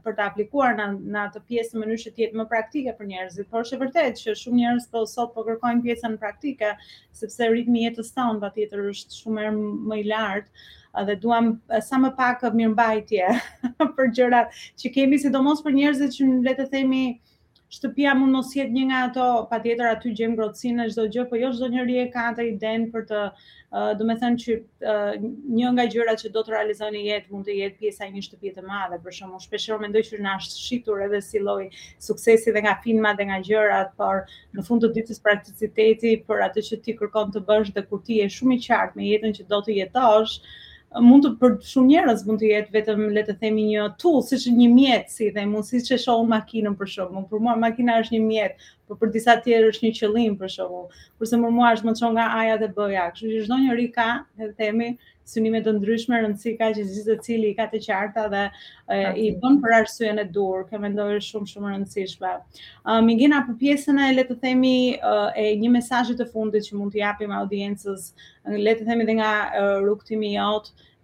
për 0.06 0.14
të 0.20 0.24
aplikuar 0.26 0.74
në 0.80 0.86
në 1.16 1.20
atë 1.24 1.42
pjesë 1.50 1.74
në 1.76 1.82
mënyrë 1.82 2.02
që 2.04 2.12
të 2.16 2.22
jetë 2.24 2.40
më 2.40 2.46
praktike 2.52 2.94
për 3.00 3.08
njerëzit. 3.10 3.48
Por 3.52 3.66
është 3.66 3.78
vërtet 3.82 4.22
që 4.22 4.34
shumë 4.40 4.60
njerëz 4.60 4.86
të 4.86 4.94
po 4.96 5.02
sot 5.12 5.34
po 5.36 5.44
kërkojnë 5.50 5.84
pjesën 5.86 6.16
praktike 6.24 6.72
sepse 7.20 7.50
ritmi 7.54 7.82
i 7.82 7.86
jetës 7.88 8.10
tonë 8.16 8.42
patjetër 8.46 8.84
është 8.94 9.20
shumë 9.20 9.52
më 9.92 10.00
i 10.02 10.08
lartë 10.10 11.06
dhe 11.10 11.16
duam 11.26 11.52
sa 11.90 12.02
më 12.06 12.12
pak 12.18 12.42
mirëmbajtje 12.58 13.30
për 13.98 14.10
gjërat 14.18 14.58
që 14.82 14.94
kemi, 14.98 15.22
sidomos 15.24 15.62
për 15.66 15.78
njerëzit 15.78 16.18
që 16.18 16.28
le 16.46 16.56
të 16.62 16.68
themi 16.74 17.00
uh, 17.14 17.22
Shtëpia 17.74 18.12
mund 18.18 18.36
mos 18.36 18.50
jetë 18.56 18.72
një 18.74 18.82
nga 18.90 18.98
ato, 19.08 19.24
patjetër 19.52 19.88
aty 19.92 20.10
gjem 20.18 20.34
ngrohtësinë 20.36 20.84
çdo 20.92 21.04
gjë, 21.14 21.24
po 21.30 21.38
jo 21.40 21.48
çdo 21.56 21.70
njerëj 21.72 22.02
ka 22.12 22.26
atë 22.32 22.44
iden 22.52 22.84
për 22.92 23.06
të, 23.08 23.22
uh, 23.34 23.88
do 23.98 24.04
të 24.06 24.16
them 24.20 24.36
që 24.42 24.54
uh, 24.92 25.24
një 25.58 25.72
nga 25.78 25.86
gjërat 25.94 26.20
që 26.24 26.30
do 26.36 26.44
të 26.48 26.54
realizoni 26.54 27.00
jetë 27.08 27.34
mund 27.34 27.48
të 27.50 27.56
jetë 27.60 27.80
pjesa 27.80 28.06
e 28.06 28.12
një 28.18 28.22
shtëpie 28.28 28.52
të 28.58 28.66
madhe, 28.68 28.98
për 29.06 29.16
shkakun 29.18 29.44
shpeshherë 29.46 29.80
mendoj 29.86 30.02
që 30.10 30.20
na 30.28 30.36
është 30.44 30.60
shitur 30.68 31.02
edhe 31.08 31.22
si 31.30 31.42
lloj 31.48 31.58
suksesi 32.10 32.54
dhe 32.58 32.64
nga 32.68 32.76
filma 32.86 33.14
dhe 33.22 33.26
nga 33.32 33.40
gjërat, 33.50 33.92
por 34.02 34.22
në 34.58 34.66
fund 34.70 34.84
të 34.86 34.92
ditës 35.00 35.24
prakticiteti 35.26 36.14
për 36.30 36.44
atë 36.50 36.66
që 36.70 36.78
ti 36.86 36.94
kërkon 37.02 37.34
të 37.38 37.42
bësh 37.50 37.74
dhe 37.80 37.86
kur 37.90 38.04
ti 38.10 38.20
je 38.22 38.30
shumë 38.38 38.60
i 38.60 38.62
qartë 38.70 39.00
me 39.02 39.10
jetën 39.10 39.38
që 39.40 39.48
do 39.54 39.64
të 39.68 39.80
jetosh, 39.80 40.38
mund 41.02 41.24
të 41.24 41.30
për 41.40 41.54
shumë 41.68 41.88
njerëz 41.90 42.22
mund 42.28 42.42
të 42.42 42.50
jetë 42.50 42.74
vetëm 42.76 43.00
le 43.16 43.24
të 43.26 43.34
themi 43.40 43.64
një 43.72 43.86
tool 44.02 44.22
siç 44.26 44.44
një 44.58 44.68
mjet 44.74 45.10
si 45.10 45.30
dhe 45.34 45.46
mund 45.50 45.66
siç 45.66 45.90
e 45.94 45.98
shohun 45.98 46.30
makinën 46.30 46.76
për 46.78 46.90
shkakun. 46.94 47.26
Për 47.32 47.42
mua 47.46 47.54
makina 47.66 47.96
është 48.02 48.16
një 48.18 48.22
mjet, 48.28 48.58
por 48.88 48.98
për 49.02 49.10
disa 49.14 49.34
tjerë 49.44 49.68
është 49.72 49.86
një 49.86 49.92
qëllim 49.98 50.34
për 50.40 50.50
shkakun. 50.58 50.82
Kurse 51.20 51.38
për 51.44 51.54
mua 51.56 51.70
është 51.76 51.88
më 51.88 51.94
çon 52.00 52.14
nga 52.16 52.26
A-ja 52.40 52.56
dhe 52.62 52.68
B-ja. 52.76 53.06
Kështu 53.14 53.30
që 53.32 53.42
çdo 53.46 53.58
njeri 53.62 53.86
ka, 53.94 54.06
le 54.40 54.48
të 54.50 54.56
themi, 54.60 54.88
synime 55.32 55.60
të 55.64 55.72
ndryshme, 55.78 56.18
rëndësi 56.20 56.52
ka 56.60 56.68
që 56.76 56.84
gjithë 56.88 57.04
të 57.14 57.24
cili 57.28 57.52
ka 57.60 57.66
të 57.72 57.80
qarta 57.86 58.26
dhe 58.34 58.42
e, 58.44 58.96
i 59.22 59.28
bën 59.40 59.56
për 59.62 59.76
arsyeën 59.78 60.20
e 60.20 60.24
dur, 60.36 60.66
mendoj 60.82 61.10
është 61.20 61.30
shumë 61.32 61.52
shumë 61.54 61.70
rëndësishme. 61.72 62.32
Uh, 62.84 63.00
Mingina, 63.06 63.40
për 63.46 63.56
pjesën 63.62 64.00
e, 64.04 64.10
le 64.18 64.26
të 64.28 64.36
themi, 64.44 64.74
uh, 65.00 65.30
e 65.40 65.46
një 65.64 65.72
mesazhi 65.78 66.18
të 66.20 66.28
fundit 66.34 66.68
që 66.68 66.76
mund 66.76 66.92
të 66.92 67.00
japim 67.00 67.32
audiencës, 67.40 68.10
le 68.66 68.74
të 68.80 68.84
themi 68.90 69.08
dhe 69.08 69.16
nga 69.22 69.32
uh, 69.48 69.78
rukëtimi 69.88 70.36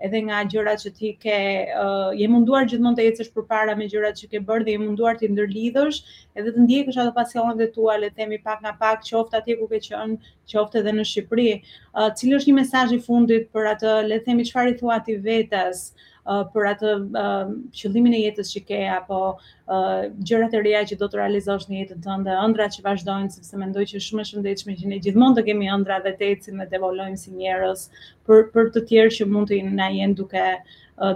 edhe 0.07 0.21
nga 0.27 0.39
gjërat 0.53 0.83
që 0.87 0.91
ti 0.99 1.09
ke 1.25 1.35
uh, 1.81 2.09
je 2.21 2.29
munduar 2.35 2.69
gjithmonë 2.71 2.99
të 3.01 3.05
ecësh 3.11 3.31
përpara 3.37 3.75
me 3.81 3.89
gjërat 3.93 4.21
që 4.23 4.29
ke 4.35 4.41
bërë 4.51 4.67
dhe 4.69 4.75
je 4.77 4.81
munduar 4.85 5.19
të 5.21 5.31
ndërlidhësh 5.35 6.01
edhe 6.43 6.55
të 6.57 6.65
ndjekësh 6.65 7.01
ato 7.05 7.15
pasionet 7.19 7.61
e 7.61 7.69
tua 7.75 7.99
le 8.01 8.11
të 8.13 8.23
themi 8.23 8.41
pak 8.47 8.63
nga 8.65 8.73
pak 8.85 9.05
qoftë 9.11 9.41
atje 9.43 9.59
ku 9.61 9.69
ke 9.75 9.83
qenë 9.89 10.19
qoftë 10.55 10.83
edhe 10.83 10.95
në 10.99 11.07
Shqipëri 11.13 11.49
uh, 11.57 12.09
cili 12.21 12.39
është 12.41 12.53
një 12.53 12.59
mesazh 12.63 12.95
i 12.97 13.03
fundit 13.11 13.51
për 13.59 13.73
atë 13.75 13.99
le 14.11 14.21
të 14.23 14.31
themi 14.31 14.49
çfarë 14.53 14.75
i 14.75 14.79
thua 14.83 15.03
ti 15.11 15.19
vetes 15.31 15.87
Uh, 16.29 16.43
për 16.53 16.67
atë 16.75 16.91
uh, 17.17 17.53
qëllimin 17.75 18.13
e 18.19 18.25
jetës 18.27 18.51
që 18.53 18.61
ke 18.69 18.79
apo 18.93 19.19
uh, 19.41 20.03
gjërat 20.29 20.53
e 20.59 20.61
reja 20.67 20.83
që 20.91 20.99
do 21.01 21.07
të 21.09 21.17
realizosh 21.19 21.65
në 21.71 21.79
jetën 21.79 22.03
tënde, 22.05 22.35
ëndra 22.45 22.67
që 22.75 22.85
vazhdojnë 22.85 23.31
sepse 23.33 23.57
mendoj 23.61 23.87
që 23.89 23.97
është 23.97 24.09
shumë 24.11 24.21
e 24.21 24.29
shëndetshme 24.31 24.75
që 24.83 24.91
ne 24.93 24.99
gjithmonë 25.07 25.39
të 25.39 25.45
kemi 25.49 25.71
ëndra 25.73 25.97
dhe 26.05 26.13
të 26.21 26.29
ecim 26.35 26.61
dhe 26.61 26.67
të 26.69 26.77
evoluojmë 26.77 27.17
si 27.23 27.33
njerëz 27.39 27.87
për 28.29 28.45
për 28.53 28.69
të 28.77 28.83
tjerë 28.93 29.15
që 29.17 29.29
mund 29.33 29.51
të 29.55 29.61
na 29.81 29.89
jenë 29.95 30.19
duke 30.21 30.45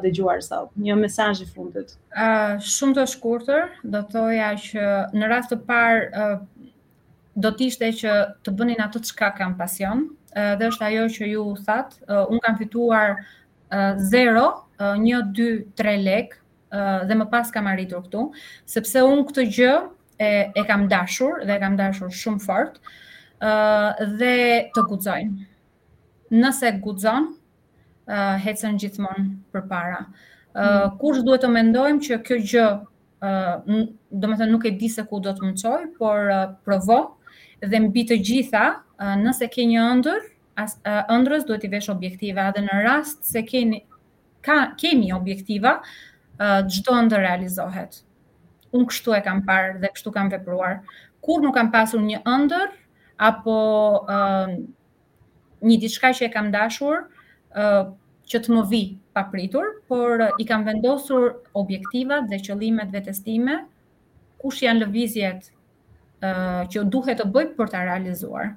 dhe 0.01 0.11
gjuar 0.17 0.41
sot. 0.41 0.71
Një 0.81 0.95
mesazh 1.03 1.43
i 1.45 1.49
fundit. 1.53 1.91
ë 2.17 2.57
uh, 2.57 2.65
shumë 2.65 2.97
të 2.97 3.05
shkurtër, 3.13 3.65
do 3.93 4.01
thoya 4.09 4.49
që 4.63 4.87
në 5.21 5.29
rast 5.35 5.53
të 5.53 5.61
parë 5.69 6.05
uh, 6.17 6.37
do 7.45 7.51
të 7.59 7.69
ishte 7.69 7.91
që 8.01 8.17
të 8.47 8.57
bënin 8.63 8.81
atë 8.87 9.05
çka 9.11 9.29
kanë 9.37 9.61
pasion, 9.61 10.07
uh, 10.33 10.55
dhe 10.57 10.73
është 10.73 10.89
ajo 10.89 11.05
që 11.19 11.29
ju 11.35 11.45
u 11.53 11.57
that, 11.69 11.93
uh, 12.09 12.25
un 12.33 12.41
kam 12.41 12.57
fituar 12.65 13.19
0 13.75 14.41
një, 14.79 15.19
dy, 15.33 15.49
tre 15.79 15.97
lek 16.01 16.35
dhe 17.07 17.15
më 17.15 17.29
pas 17.31 17.51
kam 17.55 17.69
arritur 17.71 18.01
këtu, 18.03 18.25
sepse 18.67 19.03
unë 19.07 19.27
këtë 19.29 19.45
gjë 19.57 19.73
e, 20.19 20.29
e 20.59 20.63
kam 20.67 20.89
dashur 20.91 21.43
dhe 21.47 21.55
e 21.55 21.61
kam 21.63 21.77
dashur 21.79 22.11
shumë 22.11 22.41
fort 22.43 22.81
dhe 24.19 24.35
të 24.75 24.87
gudzojnë. 24.91 25.35
Nëse 26.35 26.73
gudzon, 26.83 27.31
hecën 28.43 28.79
gjithmonë 28.81 29.29
për 29.55 29.67
para. 29.71 30.01
Mm. 30.55 30.91
kush 31.01 31.19
duhet 31.27 31.43
të 31.43 31.49
mendojmë 31.51 32.01
që 32.07 32.19
kjo 32.27 32.37
gjë, 32.53 32.67
do 33.23 34.31
më 34.31 34.37
të 34.41 34.49
nuk 34.51 34.67
e 34.69 34.75
di 34.79 34.89
se 34.91 35.03
ku 35.09 35.21
do 35.23 35.31
të 35.35 35.45
mëcoj, 35.49 35.87
por 35.99 36.31
provo 36.67 36.99
dhe 37.63 37.81
mbi 37.87 38.05
të 38.09 38.19
gjitha, 38.23 38.65
nëse 39.21 39.47
ke 39.51 39.67
një 39.71 39.87
ndër, 40.01 40.23
ëndrës 41.17 41.47
duhet 41.49 41.65
i 41.67 41.71
vesh 41.73 41.91
objektiva 41.95 42.49
dhe 42.55 42.63
në 42.67 42.83
rast 42.87 43.25
se 43.31 43.43
keni 43.47 43.83
ka 44.45 44.77
kemi 44.77 45.09
objektiva 45.17 45.81
çdo 46.73 46.93
uh, 46.93 47.03
ndër 47.09 47.23
realizohet. 47.25 48.01
Unë 48.75 48.89
kështu 48.91 49.15
e 49.17 49.21
kam 49.25 49.43
parë 49.47 49.79
dhe 49.83 49.91
kështu 49.95 50.13
kam 50.17 50.31
vepruar. 50.33 50.81
Kur 51.25 51.43
nuk 51.45 51.55
kam 51.57 51.69
pasur 51.73 52.03
një 52.03 52.21
ëndër 52.27 52.73
apo 53.29 53.57
uh, 54.05 54.57
një 55.69 55.77
diçka 55.85 56.11
që 56.19 56.27
e 56.29 56.33
kam 56.35 56.51
dashur 56.55 57.07
uh, 57.07 57.85
që 58.29 58.41
të 58.43 58.53
më 58.57 58.65
vi 58.73 58.83
papritur, 59.17 59.71
por 59.89 60.19
uh, 60.27 60.33
i 60.43 60.45
kam 60.49 60.65
vendosur 60.67 61.29
objektivat 61.63 62.27
dhe 62.31 62.41
qëllimet 62.49 62.91
vetes 62.93 63.23
kush 64.43 64.61
janë 64.65 64.81
lëvizjet 64.85 65.47
uh, 65.51 66.65
që 66.69 66.83
duhet 66.93 67.19
të 67.23 67.31
bëj 67.33 67.49
për 67.57 67.69
ta 67.73 67.85
realizuar 67.87 68.57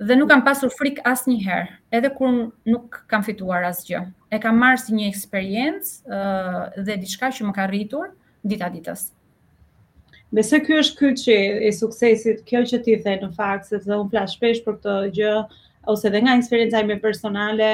dhe 0.00 0.14
nuk 0.16 0.28
kam 0.32 0.42
pasur 0.46 0.72
frik 0.78 0.98
as 1.04 1.26
njëherë, 1.28 1.74
edhe 1.96 2.10
kur 2.16 2.28
nuk 2.72 3.00
kam 3.12 3.24
fituar 3.26 3.66
as 3.68 3.82
gjë. 3.88 4.00
E 4.32 4.38
kam 4.40 4.56
marrë 4.62 4.80
si 4.80 4.96
një 4.96 5.08
eksperiencë 5.10 6.14
uh, 6.16 6.60
dhe 6.86 6.96
diçka 7.02 7.28
që 7.36 7.46
më 7.48 7.54
ka 7.58 7.66
rritur 7.68 8.06
dita 8.52 8.70
ditës. 8.72 9.02
Dhe 10.32 10.44
se 10.46 10.60
kjo 10.64 10.78
është 10.84 10.96
kjo 11.02 11.10
që 11.24 11.36
e 11.68 11.72
suksesit, 11.76 12.40
kjo 12.48 12.62
që 12.72 12.80
ti 12.86 12.96
dhe 13.04 13.18
në 13.26 13.32
faktës, 13.36 13.84
dhe 13.84 13.98
unë 13.98 14.10
plashpesh 14.14 14.62
për 14.64 14.78
të 14.86 14.96
gjë, 15.18 15.34
ose 15.92 16.12
dhe 16.14 16.22
nga 16.24 16.36
eksperiencaj 16.38 16.84
me 16.92 16.96
personale, 17.02 17.70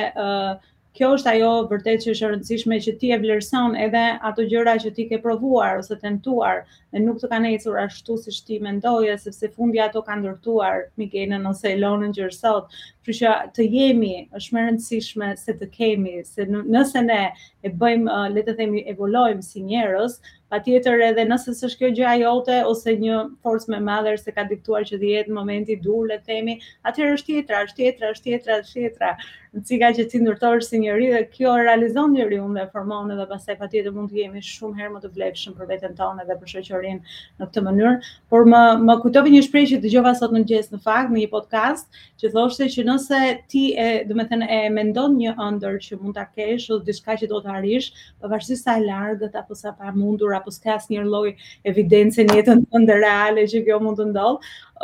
kjo 0.96 1.06
është 1.18 1.30
ajo 1.34 1.48
vërtet 1.68 2.04
që 2.04 2.12
është 2.14 2.28
rëndësishme 2.32 2.76
që 2.86 2.92
ti 3.00 3.10
e 3.12 3.18
vlerëson 3.20 3.74
edhe 3.84 4.04
ato 4.28 4.44
gjëra 4.48 4.74
që 4.84 4.92
ti 4.96 5.04
ke 5.10 5.18
provuar 5.20 5.80
ose 5.82 5.96
tentuar 6.00 6.62
dhe 6.94 7.02
nuk 7.04 7.18
të 7.20 7.28
kanë 7.32 7.50
ecur 7.58 7.76
ashtu 7.82 8.16
si 8.22 8.32
ti 8.46 8.56
mendoje 8.64 9.18
sepse 9.26 9.50
fundi 9.56 9.82
ato 9.84 10.00
kanë 10.06 10.22
ndërtuar 10.24 10.86
Mikenën 11.02 11.44
ose 11.50 11.74
Elonën 11.76 12.16
që 12.16 12.30
është 12.30 12.38
sot. 12.48 12.70
Kështu 13.06 13.26
që 13.26 13.34
të 13.56 13.66
jemi 13.76 14.14
është 14.36 14.56
më 14.56 14.64
rëndësishme 14.66 15.28
se 15.42 15.52
të 15.60 15.68
kemi, 15.74 16.14
se 16.26 16.48
nëse 16.48 17.02
ne 17.06 17.20
e 17.66 17.70
bëjmë 17.82 18.16
le 18.32 18.42
të 18.48 18.56
themi 18.58 18.82
evoluojmë 18.94 19.44
si 19.46 19.62
njerëz, 19.68 20.16
pa 20.52 20.60
tjetër 20.62 21.00
edhe 21.10 21.24
nëse 21.26 21.54
së 21.58 21.70
shkjo 21.72 21.88
gjëja 21.96 22.20
jote, 22.22 22.60
ose 22.70 22.94
një 23.00 23.20
forcë 23.44 23.72
me 23.74 23.80
madhër 23.88 24.18
se 24.22 24.34
ka 24.36 24.44
diktuar 24.50 24.86
që 24.86 25.00
dhjetë 25.02 25.34
momenti 25.38 25.78
dur, 25.82 26.06
le 26.10 26.20
temi, 26.26 26.58
atyre 26.86 27.14
është 27.16 27.32
tjetra, 27.34 27.62
është 27.68 27.82
tjetra, 27.82 28.12
është 28.14 28.30
tjetra, 28.30 28.58
është 28.62 28.76
tjetra, 28.82 29.10
në 29.56 29.62
cika 29.64 29.88
që 29.96 30.04
ti 30.12 30.18
nërtorë 30.20 30.64
si 30.66 30.78
njëri 30.82 31.06
dhe 31.14 31.20
kjo 31.32 31.54
e 31.56 31.62
realizon 31.64 32.12
njëri 32.12 32.38
unë 32.44 32.58
dhe 32.60 32.64
formonë 32.74 33.14
dhe 33.16 33.24
pas 33.30 33.46
e 33.48 33.54
pa 33.56 33.68
tjetër 33.72 33.94
mund 33.96 34.10
të 34.12 34.18
jemi 34.20 34.42
shumë 34.44 34.80
herë 34.82 34.90
më 34.92 34.98
të 35.06 35.10
vlepshëm 35.14 35.54
për 35.56 35.70
vetën 35.70 35.94
tonë 35.96 36.26
dhe 36.28 36.34
për 36.42 36.50
shëqërin 36.52 36.98
në 37.40 37.48
këtë 37.48 37.62
mënyrë, 37.68 37.92
por 38.34 38.44
më, 38.52 38.60
më 38.84 38.96
kujtovi 39.06 39.32
një 39.36 39.42
shprej 39.46 39.64
që 39.72 39.78
të 39.86 39.92
gjova 39.94 40.12
sot 40.18 40.34
në 40.36 40.42
gjesë 40.50 40.74
në 40.76 40.82
fakt, 40.84 41.14
në 41.14 41.22
një 41.22 41.30
podcast, 41.32 41.88
që 42.20 42.32
thoshte 42.34 42.68
që 42.76 42.84
nëse 42.90 43.22
ti 43.54 43.62
e, 43.80 43.88
dhe 44.10 44.18
me 44.20 44.26
thënë, 44.30 44.50
e 44.58 44.70
mendon 44.76 45.16
një 45.22 45.32
ndër 45.56 45.80
që 45.86 45.98
mund 46.02 46.20
të 46.20 46.26
kesh 46.36 46.68
o 46.76 46.82
diska 46.90 47.16
që 47.22 47.30
do 47.32 47.40
të 47.46 47.56
arish, 47.56 47.88
përvashësi 48.20 48.60
sa 48.60 48.76
e 48.76 48.84
largët 48.90 49.40
apo 49.40 49.56
sa 49.56 49.72
pa 49.72 49.90
apo 50.36 50.52
s'ka 50.56 50.76
asnjë 50.78 51.04
lloj 51.10 51.26
evidence 51.70 52.22
në 52.28 52.38
jetën 52.40 52.60
tënde 52.74 52.96
reale 53.00 53.44
që 53.52 53.62
kjo 53.68 53.78
mund 53.86 54.00
të 54.00 54.06
ndodhë, 54.12 54.40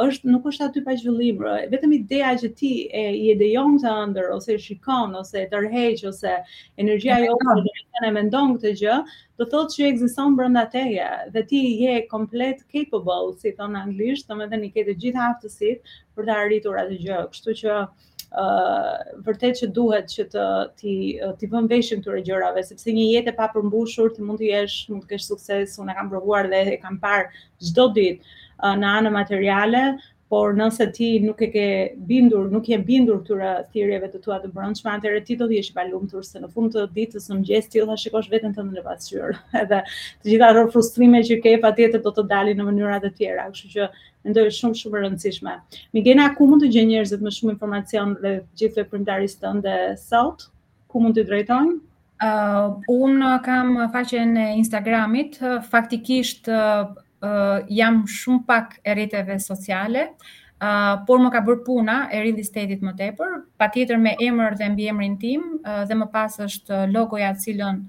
është 0.07 0.31
nuk 0.35 0.47
është 0.51 0.67
aty 0.69 0.81
pa 0.87 0.95
zhvillim, 1.01 1.43
vetëm 1.73 1.91
ideja 1.99 2.31
që 2.43 2.49
ti 2.61 2.71
e 2.97 3.03
i 3.19 3.25
e 3.35 3.35
dejon 3.43 3.75
të 3.83 3.91
ëndër 4.05 4.31
ose 4.37 4.55
e 4.57 4.63
shikon 4.67 5.19
ose 5.21 5.43
e 5.43 5.51
tërheq 5.53 6.05
ose 6.13 6.33
energjia 6.85 7.19
jote 7.27 8.07
e 8.09 8.13
mendon 8.19 8.55
këtë 8.57 8.73
gjë, 8.81 8.95
do 9.41 9.49
thotë 9.53 9.77
që 9.77 9.91
ekziston 9.91 10.39
brenda 10.39 10.65
teje 10.77 11.11
dhe 11.35 11.43
ti 11.53 11.61
je 11.85 11.99
komplet 12.15 12.65
capable, 12.77 13.19
si 13.43 13.53
thon 13.61 13.77
anglisht, 13.83 14.31
domethënë 14.33 14.71
i 14.71 14.73
ke 14.79 14.87
të 14.89 14.97
gjitha 15.05 15.29
aftësitë 15.35 16.01
për 16.17 16.29
të 16.31 16.39
arritur 16.41 16.81
atë 16.85 16.99
gjë. 17.05 17.21
Kështu 17.35 17.57
që 17.63 17.77
ë 18.33 19.23
vërtet 19.27 19.59
që 19.61 19.67
duhet 19.79 20.07
që 20.13 20.25
të 20.35 20.45
ti 20.83 20.93
ti 21.43 21.49
vëm 21.55 21.67
veshin 21.73 22.01
këtyre 22.05 22.23
gjërave 22.29 22.63
sepse 22.69 22.95
një 22.99 23.05
jetë 23.11 23.33
e 23.33 23.37
papërmbushur 23.41 24.15
ti 24.17 24.25
mund 24.29 24.41
të 24.43 24.49
jesh 24.55 24.77
mund 24.95 25.05
të 25.05 25.11
kesh 25.13 25.27
sukses 25.33 25.77
unë 25.83 25.93
e 25.93 25.97
kam 25.99 26.09
provuar 26.15 26.49
dhe 26.55 26.63
e 26.73 26.79
kam 26.87 26.97
parë 27.05 27.29
çdo 27.69 27.89
ditë 27.99 28.23
uh, 28.23 28.73
në 28.83 28.95
anë 28.97 29.13
materiale 29.19 29.85
por 30.33 30.49
nëse 30.57 30.87
ti 30.97 31.09
nuk 31.21 31.43
e 31.45 31.49
ke 31.53 31.67
bindur, 32.09 32.47
nuk 32.49 32.65
je 32.73 32.79
bindur 32.89 33.19
këtyre 33.21 33.51
thirrjeve 33.73 34.09
të 34.15 34.21
tua 34.25 34.39
të 34.41 34.49
brendshme, 34.55 34.95
atëherë 34.95 35.21
ti 35.29 35.37
do 35.37 35.45
të 35.51 35.59
jesh 35.59 35.69
i 35.75 35.75
palumtur 35.77 36.25
se 36.25 36.41
në 36.41 36.49
fund 36.55 36.73
të 36.73 36.87
ditës 36.97 37.27
në 37.29 37.37
mëngjes 37.37 37.69
ti 37.69 37.83
do 37.83 37.89
ta 37.91 37.97
shikosh 38.01 38.31
veten 38.33 38.55
tënde 38.57 38.79
në 38.81 38.85
pasqyr. 38.87 39.37
Edhe 39.61 39.83
të 39.93 40.31
gjitha 40.33 40.49
ato 40.55 40.63
frustrime 40.73 41.21
që 41.29 41.39
ke 41.45 41.53
patjetër 41.67 42.01
do 42.07 42.15
të 42.17 42.25
dalin 42.33 42.63
në 42.63 42.67
mënyra 42.71 42.97
të 43.05 43.13
tjera, 43.19 43.45
kështu 43.53 43.73
që 43.75 43.91
mendoj 44.23 44.47
shumë 44.61 44.81
shumë 44.81 44.99
e 44.99 45.05
rëndësishme. 45.05 45.57
Migena 45.99 46.31
ku 46.39 46.49
mund 46.49 46.65
të 46.65 46.73
gjej 46.79 46.87
njerëzit 46.95 47.29
më 47.29 47.35
shumë 47.39 47.57
informacion 47.59 48.17
dhe 48.25 48.33
gjithë 48.63 48.87
veprimtarisë 48.87 49.43
tënde 49.45 49.77
sot? 50.09 50.49
Ku 50.89 51.05
mund 51.05 51.21
të 51.21 51.27
drejtojnë? 51.29 51.77
Uh, 52.23 52.81
unë 52.89 53.35
kam 53.45 53.77
faqen 53.93 54.33
e 54.39 54.49
Instagramit, 54.65 55.43
faktikisht 55.69 56.49
uh 56.49 56.95
uh, 57.23 57.61
jam 57.71 58.03
shumë 58.09 58.45
pak 58.49 58.73
e 58.83 58.95
rriteve 58.95 59.37
sociale, 59.43 60.07
uh, 60.59 60.99
por 61.07 61.21
më 61.23 61.31
ka 61.37 61.43
bërë 61.47 61.65
puna 61.67 61.97
e 62.13 62.23
rrindi 62.23 62.45
stedit 62.47 62.83
më 62.85 62.95
tepër, 62.99 63.37
pa 63.59 63.69
tjetër 63.75 64.01
me 64.05 64.17
emër 64.21 64.59
dhe 64.61 64.71
mbi 64.75 64.89
emërin 64.93 65.17
tim, 65.23 65.45
uh, 65.63 65.83
dhe 65.89 65.99
më 66.03 66.11
pas 66.15 66.39
është 66.47 66.85
logoja 66.93 67.33
cilën 67.45 67.83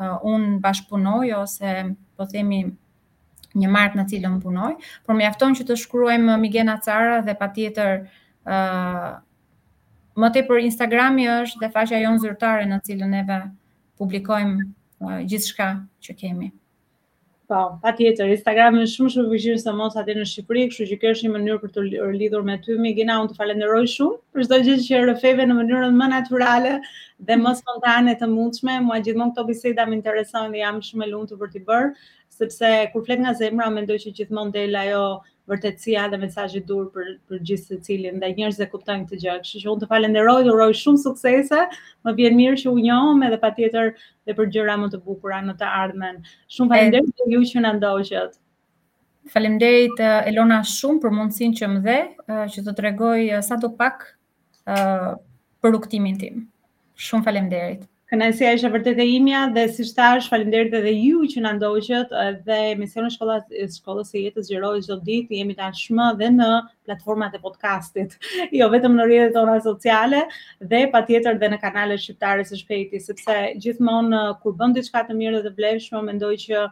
uh, 0.00 0.16
unë 0.32 0.58
bashkëpunoj, 0.64 1.34
ose 1.40 1.74
po 2.16 2.28
themi 2.32 2.62
një 3.58 3.68
martë 3.74 3.96
në 3.98 4.08
cilën 4.12 4.36
më 4.36 4.42
punoj, 4.44 4.72
por 5.06 5.16
më 5.16 5.26
jafton 5.28 5.56
që 5.58 5.64
të 5.68 5.76
shkruajmë 5.84 6.36
Migena 6.40 6.76
Cara 6.84 7.20
dhe 7.26 7.34
pa 7.38 7.48
tjetër 7.56 8.02
uh, 8.46 9.16
më 10.18 10.30
tepër 10.34 10.64
Instagrami 10.68 11.28
është 11.32 11.62
dhe 11.64 11.70
faqja 11.74 12.00
jonë 12.04 12.22
zyrtare 12.24 12.66
në 12.70 12.78
cilën 12.86 13.12
neve 13.16 13.40
publikojmë 13.98 14.68
uh, 15.02 15.20
gjithë 15.24 15.48
shka 15.54 15.68
që 16.04 16.18
kemi. 16.20 16.50
Po, 17.48 17.78
pa 17.80 17.92
tjetër, 17.96 18.28
Instagram 18.36 18.74
e 18.76 18.82
shumë 18.92 19.10
shumë 19.14 19.28
vëqyrë 19.32 19.60
se 19.62 19.72
mos 19.76 19.94
atë 19.96 20.14
në 20.18 20.24
Shqipëri, 20.30 20.64
kështu 20.72 20.86
që 20.90 20.96
kërë 21.04 21.22
një 21.26 21.30
mënyrë 21.36 21.60
për 21.62 21.70
të 21.76 21.84
lidhur 22.20 22.42
me 22.48 22.56
ty, 22.66 22.74
mi 22.82 22.90
gina 22.98 23.14
unë 23.22 23.30
të 23.30 23.36
falenderoj 23.38 23.78
shumë, 23.94 24.18
për 24.36 24.44
shdoj 24.46 24.58
gjithë 24.66 24.84
që 24.88 24.98
e 24.98 25.06
rëfeve 25.10 25.46
në 25.48 25.56
mënyrën 25.60 25.96
më 26.00 26.10
naturale 26.12 26.74
dhe 27.30 27.38
më 27.46 27.54
spontane 27.62 28.16
të 28.24 28.28
mundshme, 28.34 28.76
mua 28.90 29.00
gjithë 29.06 29.22
mund 29.22 29.32
këto 29.38 29.46
biseda 29.52 29.88
më 29.88 29.96
interesojnë 30.02 30.52
dhe 30.56 30.62
jam 30.66 30.82
shumë 30.90 31.08
e 31.08 31.10
lundë 31.14 31.32
të 31.32 31.40
për 31.44 31.54
t'i 31.56 31.64
bërë, 31.72 31.88
sepse 32.40 32.74
kur 32.92 33.08
flet 33.08 33.24
nga 33.24 33.32
zemra, 33.40 33.72
mendoj 33.78 33.98
që 34.04 34.14
gjithmonë 34.20 34.56
del 34.60 34.80
ajo 34.84 35.06
vërtetësia 35.48 36.02
dhe 36.12 36.18
mesazhi 36.24 36.60
dur 36.68 36.88
për 36.96 37.08
për 37.30 37.40
gjithë 37.50 37.66
secilin 37.76 38.18
dhe 38.22 38.28
njerëzve 38.36 38.66
e 38.66 38.70
kuptojnë 38.74 39.06
këtë 39.08 39.20
gjë. 39.22 39.36
Kështu 39.44 39.62
që 39.62 39.70
unë 39.72 39.82
të 39.84 39.88
falenderoj, 39.92 40.42
uroj 40.52 40.68
shumë 40.80 41.00
suksese. 41.04 41.62
Më 42.06 42.14
vjen 42.18 42.36
mirë 42.40 42.58
që 42.62 42.72
u 42.74 42.82
njohëm 42.84 43.24
edhe 43.28 43.38
patjetër 43.44 43.90
dhe 43.96 44.36
për 44.40 44.50
gjëra 44.56 44.76
më 44.82 44.90
të 44.94 45.00
bukura 45.06 45.40
në 45.46 45.56
të 45.62 45.72
ardhmen. 45.82 46.20
Shumë 46.56 46.74
falenderoj 46.74 47.28
e... 47.28 47.30
ju 47.36 47.42
që 47.52 47.64
na 47.64 47.74
ndoqët. 47.78 48.36
Faleminderit 49.32 50.00
Elona 50.30 50.60
shumë 50.76 51.02
për 51.06 51.16
mundësinë 51.16 51.60
që 51.62 51.70
më 51.74 51.82
dhe 51.88 51.96
që 52.54 52.66
të 52.68 52.76
tregoj 52.80 53.28
sa 53.48 53.58
do 53.64 53.72
pak 53.80 54.06
ë 54.64 54.76
uh, 54.78 55.12
produktimin 55.64 56.16
tim. 56.20 56.42
Shumë 57.08 57.26
faleminderit. 57.28 57.86
Kënaqësia 58.08 58.50
është 58.56 58.68
vërtet 58.74 59.00
e 59.02 59.04
imja 59.18 59.40
dhe 59.52 59.62
si 59.76 59.84
shtash 59.84 60.30
faleminderit 60.32 60.72
edhe 60.78 60.92
ju 60.96 61.24
që 61.32 61.42
na 61.46 61.50
ndoqët 61.58 62.14
eh, 62.20 62.30
dhe 62.46 62.56
emisioni 62.70 63.10
shkolla 63.12 63.34
shkollës 63.74 64.12
së 64.14 64.22
jetës 64.22 64.46
zgjerohet 64.48 64.86
çdo 64.86 64.96
ditë 65.08 65.36
jemi 65.38 65.56
tashmë 65.58 66.06
dhe 66.22 66.30
në 66.38 66.46
platformat 66.88 67.36
e 67.36 67.42
podcastit, 67.42 68.16
jo 68.60 68.70
vetëm 68.76 68.96
në 69.00 69.04
rrjetet 69.10 69.36
tona 69.36 69.58
sociale 69.66 70.22
dhe 70.72 70.80
patjetër 70.96 71.36
dhe 71.42 71.52
në 71.52 71.60
kanalet 71.66 72.00
shqiptare 72.06 72.48
së 72.48 72.62
shpejti, 72.62 73.02
sepse 73.10 73.36
gjithmonë 73.66 74.22
eh, 74.24 74.32
kur 74.46 74.56
bën 74.62 74.72
diçka 74.80 75.04
të 75.10 75.18
mirë 75.20 75.44
dhe 75.44 75.50
të 75.52 75.54
vlefshme, 75.60 76.02
mendoj 76.08 76.32
që 76.46 76.64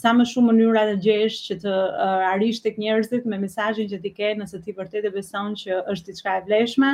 sa 0.00 0.12
më 0.20 0.28
shumë 0.34 0.52
mënyra 0.52 0.84
të 0.92 0.98
gjesh 1.08 1.40
që 1.48 1.56
të 1.64 1.72
uh, 1.80 1.80
eh, 2.04 2.28
arrish 2.34 2.60
tek 2.64 2.76
njerëzit 2.80 3.24
me 3.28 3.38
mesazhin 3.40 3.88
që 3.90 3.98
ti 4.04 4.12
ke, 4.20 4.30
nëse 4.40 4.60
ti 4.64 4.72
vërtet 4.78 5.08
e 5.08 5.16
beson 5.16 5.52
që 5.64 5.82
është 5.96 6.10
diçka 6.12 6.38
e 6.42 6.48
vlefshme, 6.50 6.92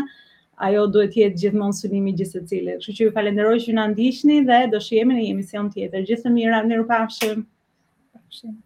ajo 0.67 0.83
duhet 0.95 1.13
të 1.15 1.21
jetë 1.23 1.39
gjithmonë 1.43 1.77
synimi 1.77 2.13
gjithë 2.21 2.43
së 2.49 2.59
Kështu 2.71 2.97
që 2.99 3.07
ju 3.07 3.13
falenderoj 3.17 3.57
që 3.67 3.77
na 3.79 3.87
ndiqni 3.95 4.37
dhe 4.51 4.59
do 4.75 4.81
shihemi 4.89 5.17
në 5.17 5.23
një 5.25 5.33
emision 5.37 5.71
tjetër. 5.77 6.05
Gjithë 6.11 6.27
të 6.29 6.35
mirë, 6.37 6.63
mirupafshim. 6.75 7.43
Pafshim. 7.43 8.23
Pafshim. 8.23 8.61